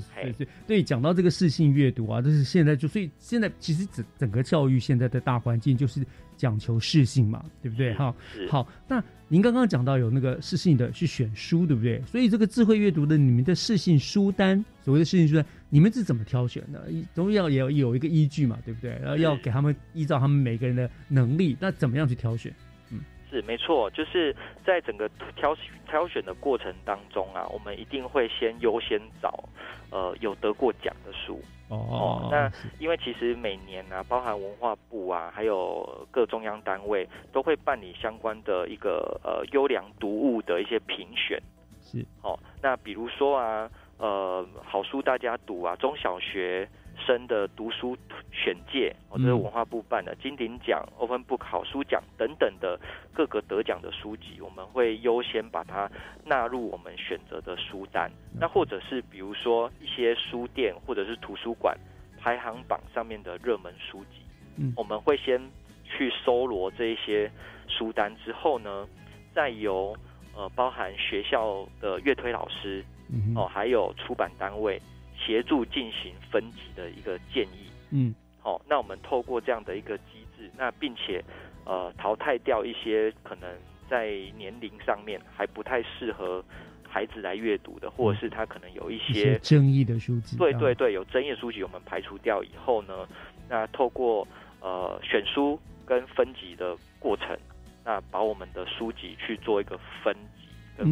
[0.66, 6.02] 对讲到这个适性阅读啊就是现在就所以现在其实整整个教育现在的大环境就是
[6.34, 7.92] 讲求适性嘛对不对？
[7.92, 8.14] 哈
[8.48, 12.02] 好那您刚刚讲到有那个适性的去选书，对不对？
[12.02, 16.84] 所以这个智慧阅读的你们的适性书单，所谓的适性书单，你们是怎么挑选的？
[17.14, 18.90] 总要也有有一个依据嘛，对不对？
[19.00, 22.52] 然后要给他们依照他们每个人的能力，那怎么样去挑选？
[22.90, 22.98] 嗯，
[23.30, 24.34] 是没错，就是
[24.66, 25.56] 在整个挑
[25.88, 29.48] 挑选的过程当中啊，我们一定会先优先找
[29.90, 31.40] 呃有得过奖的书。
[31.70, 32.50] 哦，那
[32.80, 41.40] 因为其实每年啊，包含文化部啊，还有各中央单位都会办理相关的一个呃优良读物的一些评选。
[41.80, 46.68] 是哦，那比如说啊，呃，好书大家读啊，中小学
[47.00, 47.96] 生的读书
[48.30, 52.78] 选介，哦，这是文化部办的金鼎奖、Open Book 好书奖等等的
[53.12, 55.90] 各个得奖的书籍，我们会优先把它
[56.24, 58.10] 纳入我们选择的书单。
[58.38, 61.76] 那或者是比如说一些书店或者是图书馆
[62.18, 64.22] 排行榜上面的热门书籍，
[64.56, 64.72] 嗯。
[64.76, 65.40] 我们会先
[65.84, 67.30] 去搜罗这一些
[67.66, 68.86] 书单之后呢，
[69.34, 69.96] 再由
[70.36, 74.80] 呃包含学校的乐推老师嗯哦，还有出版单位
[75.24, 77.70] 协助进行分级的一个建议。
[77.90, 81.22] 嗯好、那我们透过这样的一个机制，那并且
[81.64, 83.48] 呃淘汰掉一些可能
[83.88, 86.42] 在年龄上面还不太适合
[86.88, 93.06] 孩子来阅读的，或者是他可能有一一些些争议的书籍，啊对对对，有争议的书籍我们排除掉以后呢，
[93.48, 94.26] 那透过
[94.60, 97.36] 呃选书跟分级的过程，
[97.84, 100.16] 那把我们的书籍去做一个分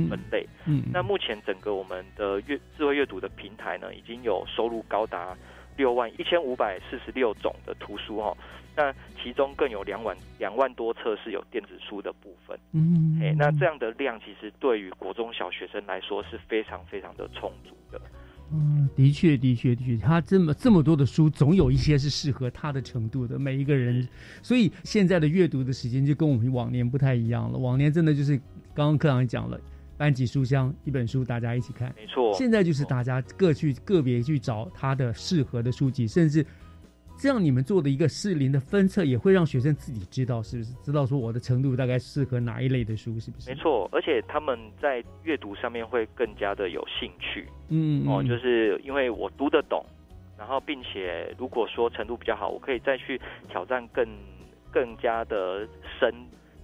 [0.09, 0.47] 分类。
[0.67, 5.37] 嗯嗯那目前整个我们的阅智慧阅读的平台呢，已经有收入高达
[5.77, 8.37] 六万一千五百四十六种的图书哈、
[8.77, 12.59] 那其中更有两万两万多册是有电子书的部分。
[12.73, 18.01] 嗯哎，那这样的量其实对于国中小学生来说是非常非常的充足的。
[18.51, 23.39] 嗯，的确，的确，的确，他这么这么多的书，总有一些是适合他的程度的。
[23.39, 24.09] 每一个人，
[24.43, 27.59] 所以现在的阅读的时间就跟我们往年不太一样了。
[27.59, 28.39] 往年真的就是
[28.75, 29.61] 刚刚课长也讲了，
[29.99, 31.93] 班级书香，一本书大家一起看。
[31.97, 36.47] 没错现在就是大家各去个别去找他的适合的书籍，甚至
[37.19, 43.51] 这样你们做的一个适龄的分册，也会让学生自己知道是不是知道说我的程度大概适合哪一类的书，是不是？
[43.51, 47.49] 没错，而且他们在阅读上面会更加的有兴趣。
[47.69, 49.85] 嗯，哦，嗯就是因为我读得懂，
[50.39, 53.21] 然后并且如果说程度比较好，我可以再去
[53.51, 54.07] 挑战更
[54.71, 55.67] 更加的
[55.99, 56.15] 深、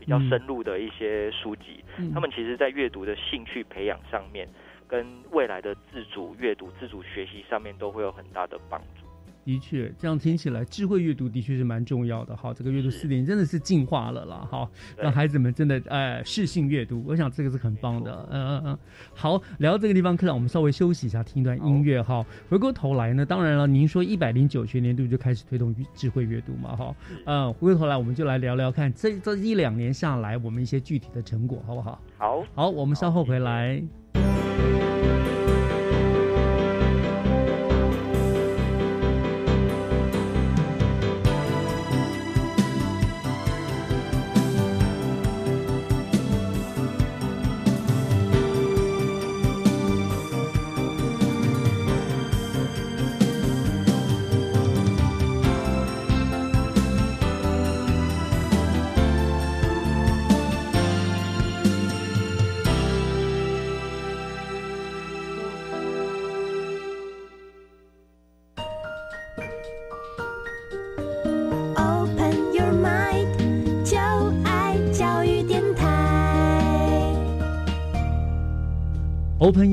[0.04, 1.82] 比较深入的一些书籍。
[1.96, 4.46] 嗯他们其实在阅读的兴趣培养上面，
[4.86, 9.03] 跟未来的自主阅读、自主学习上面都会有很大的帮助。
[9.44, 12.34] 的确，这样听起来，智慧阅读的确是蛮重要的。
[12.36, 14.48] 哈，这个阅读四点真的是进化了啦。
[14.50, 18.28] 哈，让孩子们真的呃适性阅读，我想这个是很棒的。
[18.30, 18.78] 嗯嗯嗯。
[19.14, 22.24] 好，聊到这个地方，科长，我们稍微休息一下，听一段音乐哈。
[22.48, 26.96] 回过头来呢，当然了，您说一百零九学年度就开始推动智慧阅读嘛，哈。
[27.26, 32.00] 嗯，回过头来，我们就来聊聊看这这一两年下来，我们一些具体的成果，好不好？
[32.16, 33.82] 好，好，我们稍后回来。
[79.44, 79.70] Open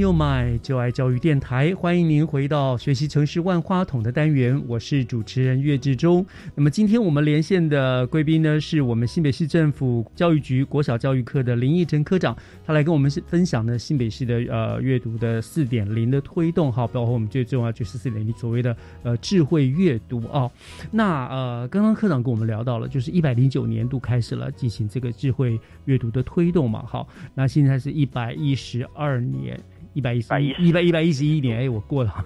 [0.62, 6.26] 就爱教育电台，欢迎您回到学习城市万花筒的单元，我是主持人岳志忠。
[6.54, 12.36] 那么今天我们连线的贵宾呢，是我们新北市政府教育局国小教育科的林义成科长，
[12.66, 20.52] 他来跟我们分享呢新北市的呃阅读的四点零的推动哈，包括我们最重要就是四点零所谓的呃智慧阅读哦。
[20.92, 29.58] 那呃，刚刚科长跟我们聊到了，就是一百零九年度开始了进行这个智慧阅读的推动嘛，好，那现在是一百一十二年。
[29.94, 32.26] 一百一十一、一百一百一十一年，哎，我过了，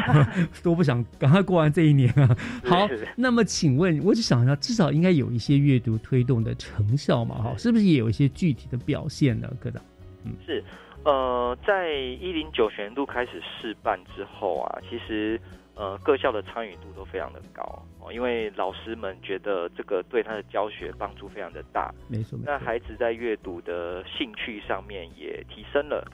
[0.62, 2.36] 都不想赶快过完这一年啊。
[2.64, 9.82] 好，那么请问，我就想一下，至少应该有一些阅读推动的成效嘛，哈，是不是也有一些具体的表现呢，科长？
[10.24, 10.62] 嗯，是，
[11.04, 15.40] 呃，在一零九学年度开始试办之后啊，其实
[15.74, 17.62] 呃各校的参与度都非常的高
[18.00, 21.94] 哦，因为老师们觉得这个对他的教学帮助非常的大。
[22.08, 26.06] 没错，那孩子在阅读的兴趣上面也提升了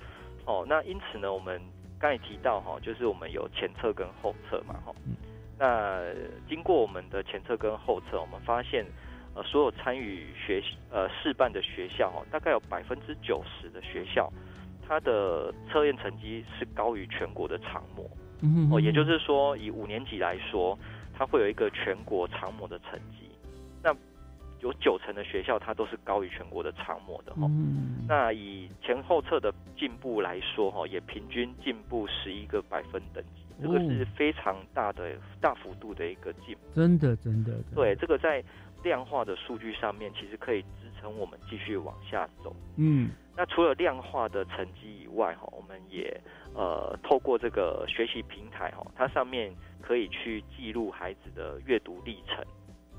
[0.45, 0.65] 哦。
[0.69, 1.61] 那因此呢，我们
[1.99, 4.95] 刚才提到哈，就是我们有前测跟后测嘛哈。
[5.59, 6.03] 那
[6.49, 8.85] 经过我们的前测跟后测，我们发现
[9.35, 14.33] 呃所有参与学呃试办的学校哈，大概有百分之九十的学校，
[14.87, 18.09] 它的测验成绩是高于全国的常模。
[18.73, 20.77] 哦，也就是说，以五年级来说，
[21.17, 23.31] 它会有一个全国常模的成绩。
[23.81, 23.95] 那
[24.63, 27.51] 有九成的学校，它都是高于全国的常模的哈。
[28.09, 36.61] 那以前后测的进步来说，哈，也平均进步十一个百分等级，这个是非常大的大幅度的一个进步。
[36.77, 37.53] 真的，真的。
[37.75, 38.43] 对，这个在
[38.85, 42.55] 量化的数据上面，其实可以支撑我们继续往下走。
[42.77, 43.11] 嗯。
[43.35, 46.21] 那除了量化的成绩以外，哈，我们也
[46.55, 52.45] 呃透过这个学习平台，哈，它上面可以去记录孩子的阅读历程。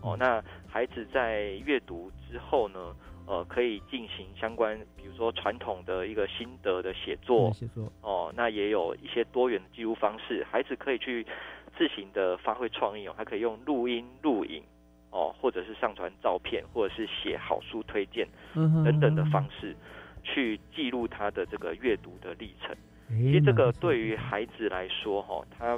[0.04, 2.96] 哦，那孩子在阅读之后呢，
[3.26, 7.52] 呃，可以进行相关，比如说传统的一个心得的写作。
[7.54, 7.92] 写作。
[8.02, 11.26] 哦，那也有一些多元的记录方式，孩子可以去
[11.78, 14.62] 自行的发挥创意哦，还可以用录音、录影，
[15.10, 18.28] 哦，或者是上传照片，或者是写好书推荐
[18.84, 19.76] 等等的方式。
[20.26, 22.74] 去记录他的这个阅读的历程，
[23.10, 25.78] 其实这个对于孩子来说，哈，他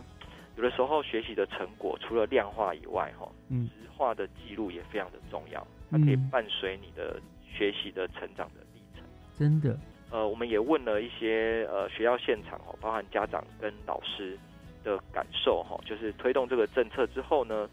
[0.58, 9.04] 有的时候学习的成果除了量化以外，哈，嗯，实化的记录也非常的重要，它可以伴随你的学习的成长的历程。
[9.38, 9.78] 真的，
[10.10, 14.38] 呃，我们也问了一些呃学校现场哦，包含家长跟老师
[14.84, 17.70] 的感受，哈，就是推动这个政策之后呢，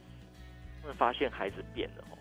[0.80, 2.18] 他们发现孩子变了，哦。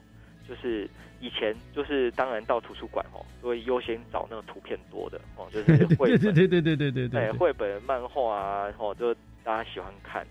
[0.47, 0.89] 就是
[1.21, 10.27] 以前就是当然到图书馆哦，都会优先找那个图片多的哦，就是绘本， 对对对对对对对，绘本、漫画啊，哦，就大家喜欢看。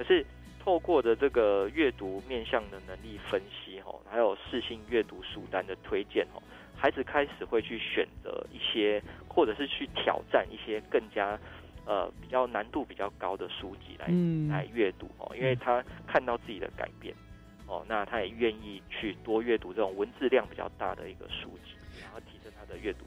[0.00, 0.24] 可是
[0.58, 6.40] 透过的这个阅读面向的能力分析哦，还有视性阅读书单的推荐哦，
[6.74, 11.38] 孩子开始会去选择一些，或者是去挑战一些更加
[11.84, 14.06] 呃比较难度比较高的书籍来
[14.48, 17.14] 来阅读哦，因为他看到自己的改变。
[17.66, 23.04] 哦，那他也愿意去多阅读这种文字量比较大的一个书籍，然后提升他的阅读。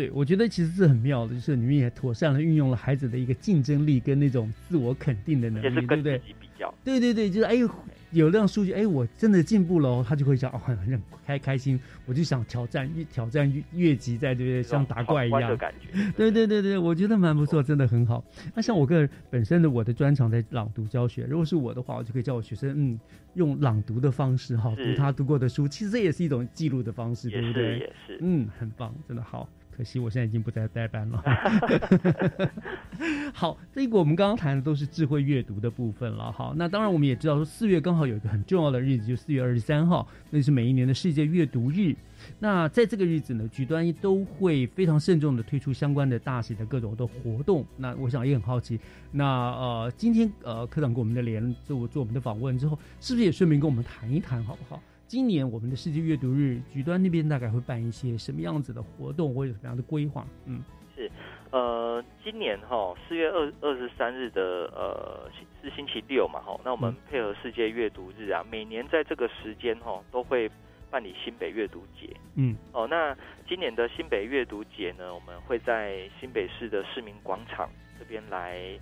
[0.00, 6.18] 对，我觉得其实是很妙的，就是你们也妥善的运用了孩子的一个竞争力跟那种自我肯定的能力，对不对？
[6.40, 6.72] 比较。
[6.82, 7.68] 对对对，就是哎呦。
[8.12, 14.62] 有这样数据，哎，我真的进步了，他就会想哦，很很开开心，我就想挑战越挑战越越级，在对不对？
[14.64, 15.90] 像打怪一样，感觉。
[16.18, 18.24] 对对对对，我觉得蛮不错，真的很好。
[18.52, 22.98] 那像我个人本身的我的专长在朗读教学，如果是我的话，我就可以叫我学生嗯，
[23.34, 27.78] 用朗读的方式哈，读他读过的书，其实这也是一种记录的方式，对不对？
[27.78, 29.48] 也是，嗯，很棒，真的好。
[29.80, 31.24] 可惜我现在已经不再代班了。
[33.32, 36.30] 好，这一个我们刚刚谈的都是智慧阅读的部分了。
[36.30, 41.96] 好，那当然我们也知道说四月刚好有一个很重要的日子，就四月二十三号，那是每一年的世界阅读日。
[42.38, 47.64] 那在这个日子呢，局端都会非常慎重的推出相关的大型的各种的活动。
[47.78, 48.78] 那我想也很好奇，
[49.10, 54.82] 那呃，今天呃科长跟我们的连做做我们的访问之后，是不是也顺便跟我们谈一谈，好不好？
[55.10, 60.24] 今年我们的世界阅读日，局端那边大概会办一些什么样子的活动，或者什么样的规划？
[60.46, 60.62] 嗯，
[60.94, 61.10] 是，
[61.50, 65.28] 呃，今年哈四月二二十三日的呃
[65.60, 70.48] 是星期六嘛哈，那我们配合世界阅读日啊，每年在这个时间哈都会
[70.92, 72.08] 办理新北阅读节。
[72.36, 73.12] 嗯，哦，那
[73.48, 78.78] 今年的新北阅读节呢，我们会在新北市的市民广场这边来。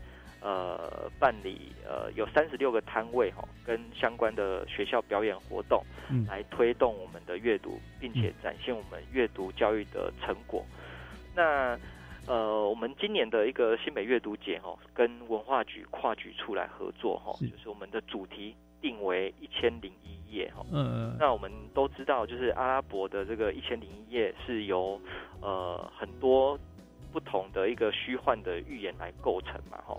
[0.48, 10.64] 呃，办理呃有三十六个摊位哈，跟相关的学校表演活动，嗯，来推动我们的阅读，并且展现我们阅读教育的成果。
[11.36, 11.78] 那
[12.26, 20.64] 呃，我们今年的一个新北阅读节哈，跟文化局跨局处来合作哈，就是我们的主题定为一千零一夜哈。
[20.72, 24.98] 嗯，那我们都知道，就是阿拉伯的这个一千零一夜是由
[25.42, 26.58] 呃很多。
[27.10, 29.96] 不同的一个虚幻的预言来构成嘛，哈。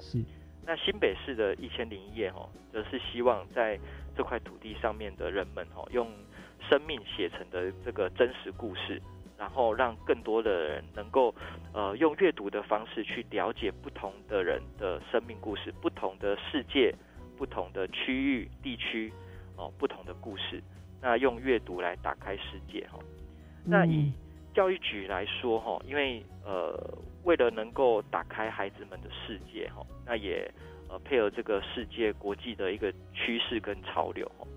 [0.69, 0.75] 是。
[0.75, 3.79] 那新北市的一千零一夜，哈，则是希望在
[4.15, 6.07] 这块土地上面的人们，哈，用
[6.69, 9.01] 生命写成的这个真实故事，
[9.35, 11.33] 然后让更多的人能够，
[11.73, 16.93] 呃，用阅读的方式去了解不同的人的生命故事，不同的世界，
[17.35, 19.11] 不同的区域地区，
[19.57, 20.61] 哦，不同的故事。
[21.01, 22.99] 那用阅读来打开世界，哈。
[23.65, 24.11] 那以
[24.53, 26.77] 教育局来说，哈，因为呃，
[27.23, 30.49] 为了能够打开孩子们的世界，哈，那也
[30.87, 34.47] 呃配合这个世界国际的一个趋势跟潮流，哈，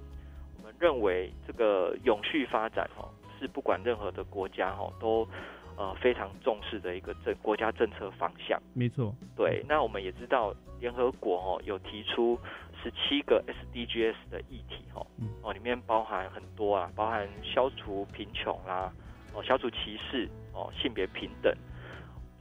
[0.59, 3.09] 我们认为这个永续发展，哈，
[3.39, 5.29] 是不管任何的国家，哈，都
[5.77, 8.61] 呃非常重视的一个政国家政策方向。
[8.75, 9.65] 没错，对。
[9.69, 12.39] 那我们也知道联合国哦有提出
[12.83, 15.05] 十七个 SDGs 的议题哈，
[15.43, 18.93] 哦里面包含很多啊，包含消除贫穷啦，
[19.35, 21.55] 哦消除歧视哦性别平等、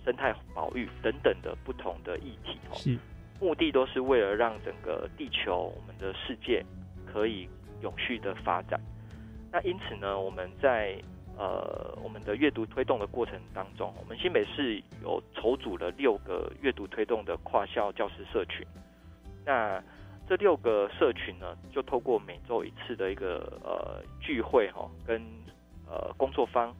[0.05, 2.75] 生态保育等等的不同的议题哦。
[2.75, 2.97] 是。
[3.39, 6.63] 目的都是为了让整个地球、我们的世界
[7.11, 7.49] 可以
[7.81, 8.79] 永续的发展。
[9.51, 10.95] 那因此呢，我们在
[11.35, 18.63] 呃我们的阅读推动的过程当中，我们新北市有筹组了六个阅读推动的跨校教师社群。
[19.43, 19.83] 那
[20.29, 25.19] 这六个社群呢，就透过每周一次的一个呃聚会哈，跟
[25.87, 26.71] 呃工作方，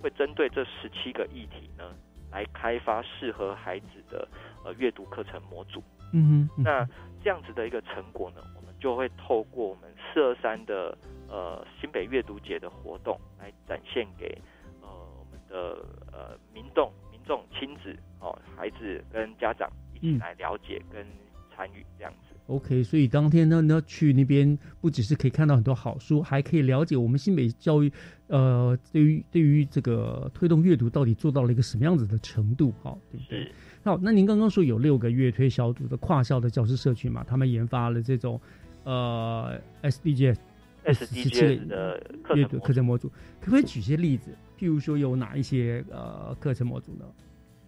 [0.00, 1.94] 会针对这十七个议题呢，
[2.32, 4.26] 来开发适合孩子的
[4.64, 5.82] 呃阅读课程模组。
[6.12, 6.84] 嗯哼，那
[7.22, 10.96] 这样子的一个成果呢，我们就会透过我们四二三的
[11.28, 14.36] 呃新北阅读节的活动来展现给
[14.82, 21.06] 呃我们的呃民众、民众亲子哦孩子跟家长一起来了解跟
[21.54, 22.31] 参与这样子。
[22.46, 27.90] OK，所以当天呢，呢去那边不只是可以看到很多好书，还可以了解我们新北教育，
[28.26, 33.50] 呃，对于对于这个推动阅读到底做到了一个什么样子的程度，哈，对不对？
[33.84, 38.40] 好，那您刚刚说有六个月推小组的跨校的教师社群嘛，他们研发了这种
[38.84, 40.36] 呃 SDG
[40.84, 43.08] SDGs 的课阅读课程模组，
[43.40, 44.30] 可不可以举些例子？
[44.58, 47.04] 譬如说有哪一些呃课程模组呢？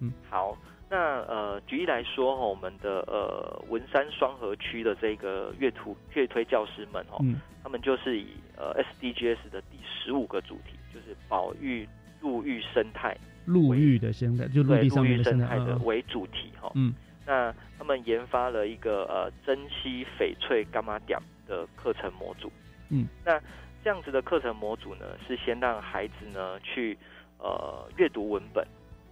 [0.00, 0.58] 嗯，好。
[0.90, 11.88] 那呃，举例来说哈，我们的呃文山双河区的这个乐图乐推教师们哈，嗯、他们就是以呃 SDGs 的第十五个主题，就是保育
[12.20, 13.16] 陆域生态，
[13.46, 16.70] 陆域的生态，就陆地上面的生态的为主题哈。
[16.74, 16.94] 嗯，
[17.26, 21.18] 那他们研发了一个呃珍稀翡翠伽马点
[21.48, 22.52] 的课程模组。
[22.90, 23.40] 嗯，那
[23.82, 26.96] 这样子的课程模组呢，是先让孩子呢去
[27.38, 28.64] 呃阅读文本。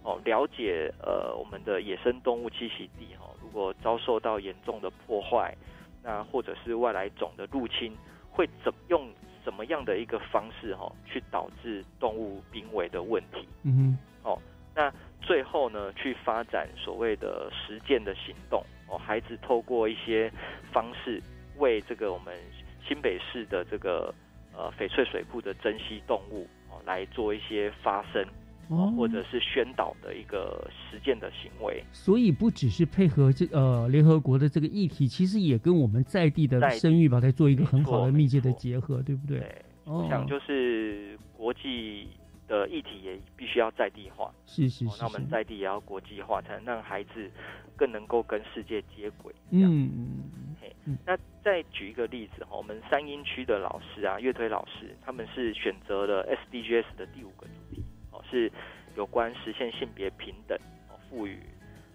[0.03, 5.55] 哦，了解呃我们的野生动物栖息地哈、哦，如果遭受到严重的破坏，
[6.03, 7.95] 那或者是外来种的入侵，
[8.29, 9.09] 会怎用
[9.45, 13.47] 什么样的一个方式哈、哦，去导致动物濒危的问题？
[13.63, 14.41] 嗯哼，哦，
[14.75, 20.29] 那最后呢，去发展所谓的实践的行动哦，孩子透过一些
[20.73, 21.21] 方式
[21.57, 22.35] 为这个我们
[22.85, 24.13] 新北市的这个
[24.53, 28.25] 呃翡翠水库的珍稀动物哦来做一些发声。
[28.69, 39.39] 哦，或者是宣导的一个实践的行为，所以不只是配合这呃联合国的这个议题，其实也跟我们在地的生育吧，在做一个很好的密切的结合，对不对？
[39.39, 42.07] 对，我想就是国际
[42.47, 47.29] 的议题也必须要在地化，是是是，那我们在地也要国际化，才能让孩子
[47.75, 49.33] 更能够跟世界接轨。
[49.51, 49.91] 嗯
[50.85, 57.83] 嗯，那再举一个例子哈，我们三英区的老师啊，乐推老师，他们是选择了 SDGs 的第五个主题。
[58.33, 58.51] 是
[58.95, 60.57] 有关实现性别平等
[60.89, 61.37] 哦，赋予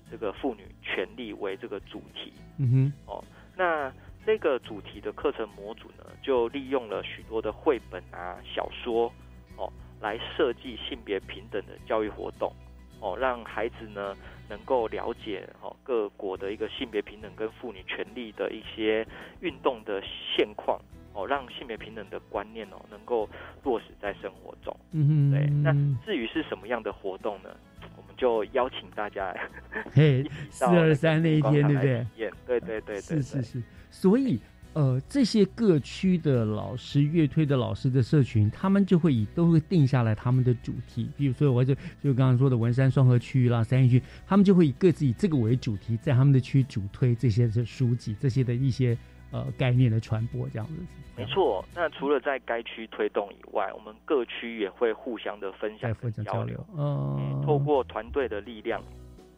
[0.08, 2.32] 这个妇女权利为这个主题。
[2.58, 3.24] 嗯哼，哦，
[3.56, 3.92] 那
[4.24, 9.12] 这个主题的课程模组呢，就利用了许多的绘本啊、小说
[9.56, 12.52] 哦，来设计性别平等的教育活动
[13.00, 14.16] 哦，让孩子呢
[14.48, 19.04] 能够了解哦各国的一个性别平等跟妇女权利的一些
[19.40, 20.00] 运动的
[20.36, 20.80] 现况。
[21.18, 23.28] 哦，让性别平等的观念哦能够
[23.64, 24.74] 落实在生活中。
[24.92, 25.50] 嗯对。
[25.64, 25.72] 那
[26.06, 27.50] 至于是什么样的活动呢？
[27.96, 29.34] 我们就邀请大家，
[29.90, 32.06] 嘿，四二三那一天，对不对？
[32.46, 33.60] 对对对是是是。
[33.90, 34.38] 所以
[34.74, 41.10] 呃，这些各区的老师、乐推的老师的社群，他们就会以都会定下来他们的主题。
[41.16, 48.96] 比如说，我就就刚刚说的文山双河区啦、三义区，他们就会以各自以这个为主题，在他们的区主推这些的书籍、这些的一些。
[49.30, 50.74] 呃，概念的传播这样子，
[51.16, 51.62] 没错。
[51.74, 56.64] 那除了在该区推动以外，我们各区也会互相的分享、交流。
[56.74, 58.82] 嗯，透过团队的力量，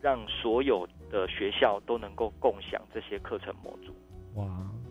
[0.01, 3.93] 让所有的学校都能够共享这些课程模组。
[4.35, 4.47] 哇，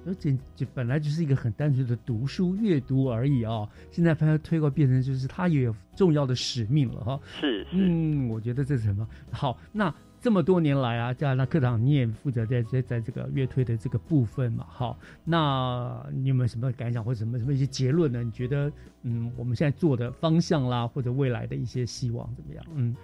[0.05, 7.21] 而且就本来就是一个很单纯的读书阅读而已啊、哦，现在把它推过变成就是它也有重要的使命了哈、哦。
[7.23, 9.93] 是，嗯，我觉得这是什么好那。
[10.21, 18.21] 这么多年来啊，加拿大课堂你也负责在在在这个乐推的这个部分嘛，好，那你有没有什么感想或者什么什么一些结论呢？
[18.21, 18.71] 你觉得
[19.03, 22.65] 嗯，我们现在做的方向啦，或者未来的一些希望怎么样？
[22.75, 22.95] 嗯，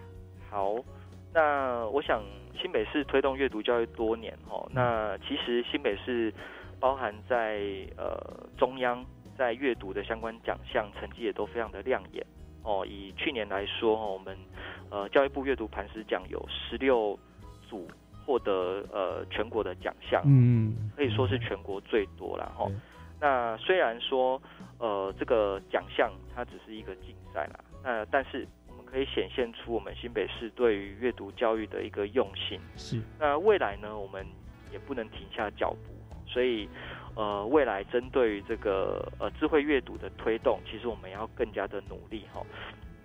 [0.49, 0.75] 好，
[1.33, 2.21] 那我想
[2.61, 6.33] 新北市推动阅读教育多年哦，那其实新北市
[6.79, 7.61] 包含在
[7.97, 9.05] 呃中央
[9.37, 12.25] 在阅读的相关奖项成绩也都非常的亮眼
[12.65, 12.85] 哦。
[12.85, 14.37] 以去年来说哦，我们
[14.89, 17.17] 呃教育部阅读磐石奖有十六
[17.69, 17.87] 组
[18.25, 22.67] 获得呃全国的奖项，嗯，可以说是全国最多了哈。
[23.21, 24.41] 那虽然说
[24.77, 32.59] 呃这个奖项它只是一个竞赛啦，那但是我们可以显现出我们新北市对于阅读教育的一个用心。
[32.75, 34.25] 是，那未来呢，我们
[34.71, 35.93] 也不能停下脚步，
[36.27, 36.67] 所以
[37.15, 42.41] 呃，未来针对于这个呃智慧阅读的推动，其实我们要更加的努力哈。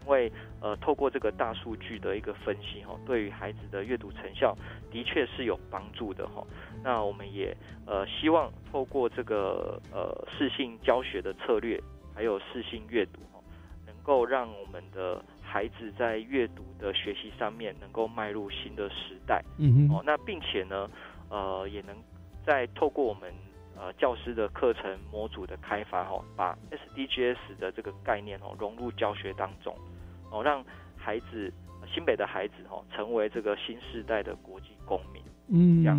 [0.03, 4.57] 因为呃，透过这个大数据的一个分析哈，对于孩子的阅读成效
[4.91, 6.45] 的确是有帮助的哈。
[6.83, 7.57] 那我们也
[7.87, 11.81] 呃希望透过这个呃视性教学的策略，
[12.15, 13.39] 还有视性阅读哈，
[13.87, 19.45] 能够让我们的孩子在阅读的学习上面能够迈入新的时代。
[19.59, 19.91] 嗯嗯。
[19.93, 20.91] 哦，那并且呢，
[21.29, 21.95] 呃，也能
[22.45, 23.33] 在透过我们
[23.81, 29.75] 呃教师的课程模组的开发哈，把 SDGs 的这个概念哦融入教学当中。
[30.31, 30.63] 哦，让
[30.97, 31.53] 孩子
[31.93, 35.21] 新北的孩子哦，成为这个新时代的国际公民。
[35.49, 35.99] 嗯，这样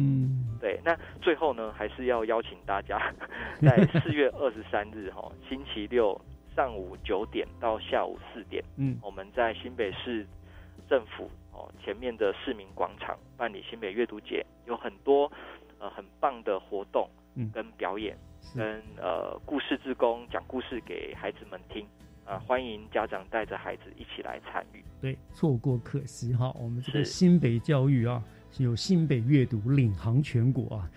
[0.62, 0.80] 对。
[0.86, 3.12] 那最后呢，还是要邀请大家，
[3.62, 6.18] 在四月二十三日哈，星期六
[6.56, 10.26] 上午九点到下午四点，嗯，我们在新北市
[10.88, 15.30] 政府哦前面的市民广场办理新北阅读节，有很多
[15.80, 18.18] 呃很棒的活动，嗯，跟表演，
[18.56, 21.86] 跟呃故事之工讲故事给孩子们听。
[22.24, 24.82] 啊，欢迎家长带着孩子一起来参与。
[25.02, 26.54] 对，错过可惜哈。
[26.58, 30.90] 我们这个新北教育啊，是有新北阅读领航全国啊。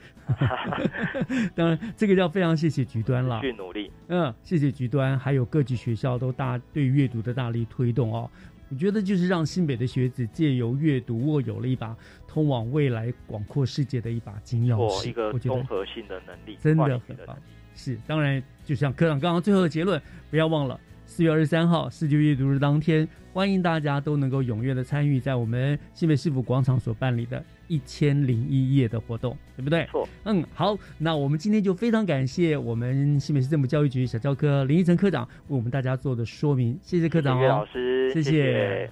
[1.57, 3.91] 当然，这个要非常谢谢局端了，继续努力。
[4.09, 8.31] 嗯，谢谢局端，还有各级学校都大对阅读的大力推动哦。
[8.69, 11.97] 我觉得就是让新北的学子借由阅读，握有了一把
[12.35, 17.39] 通往未来广阔世界的一把金钥匙，一个综合性的能力，真的很棒。
[17.77, 20.79] 是，当然，就像科长刚刚最后的结论，不要忘了。
[21.07, 29.87] 四月二十三号世界阅读日当天，欢迎大家都能够踊跃的参与在我们新北市府广场所办理的一千零一夜的活动，对不对？
[29.93, 30.09] 错。
[30.25, 38.91] 嗯，好，那我们今天就非常感谢我们新北市政府教育局小教科林依成科长为我们大家做的说明，谢谢科长哦，老师，谢谢。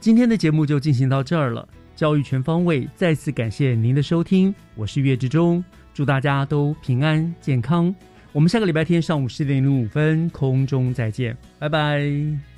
[0.00, 1.68] 今天的节目就进行到这儿了。
[1.94, 7.94] 教育全方位，再次感谢您的收听，我是岳志忠，祝大家都平安健康。
[8.32, 12.49] 我们下个礼拜天上午十点零五分空中再见，拜拜。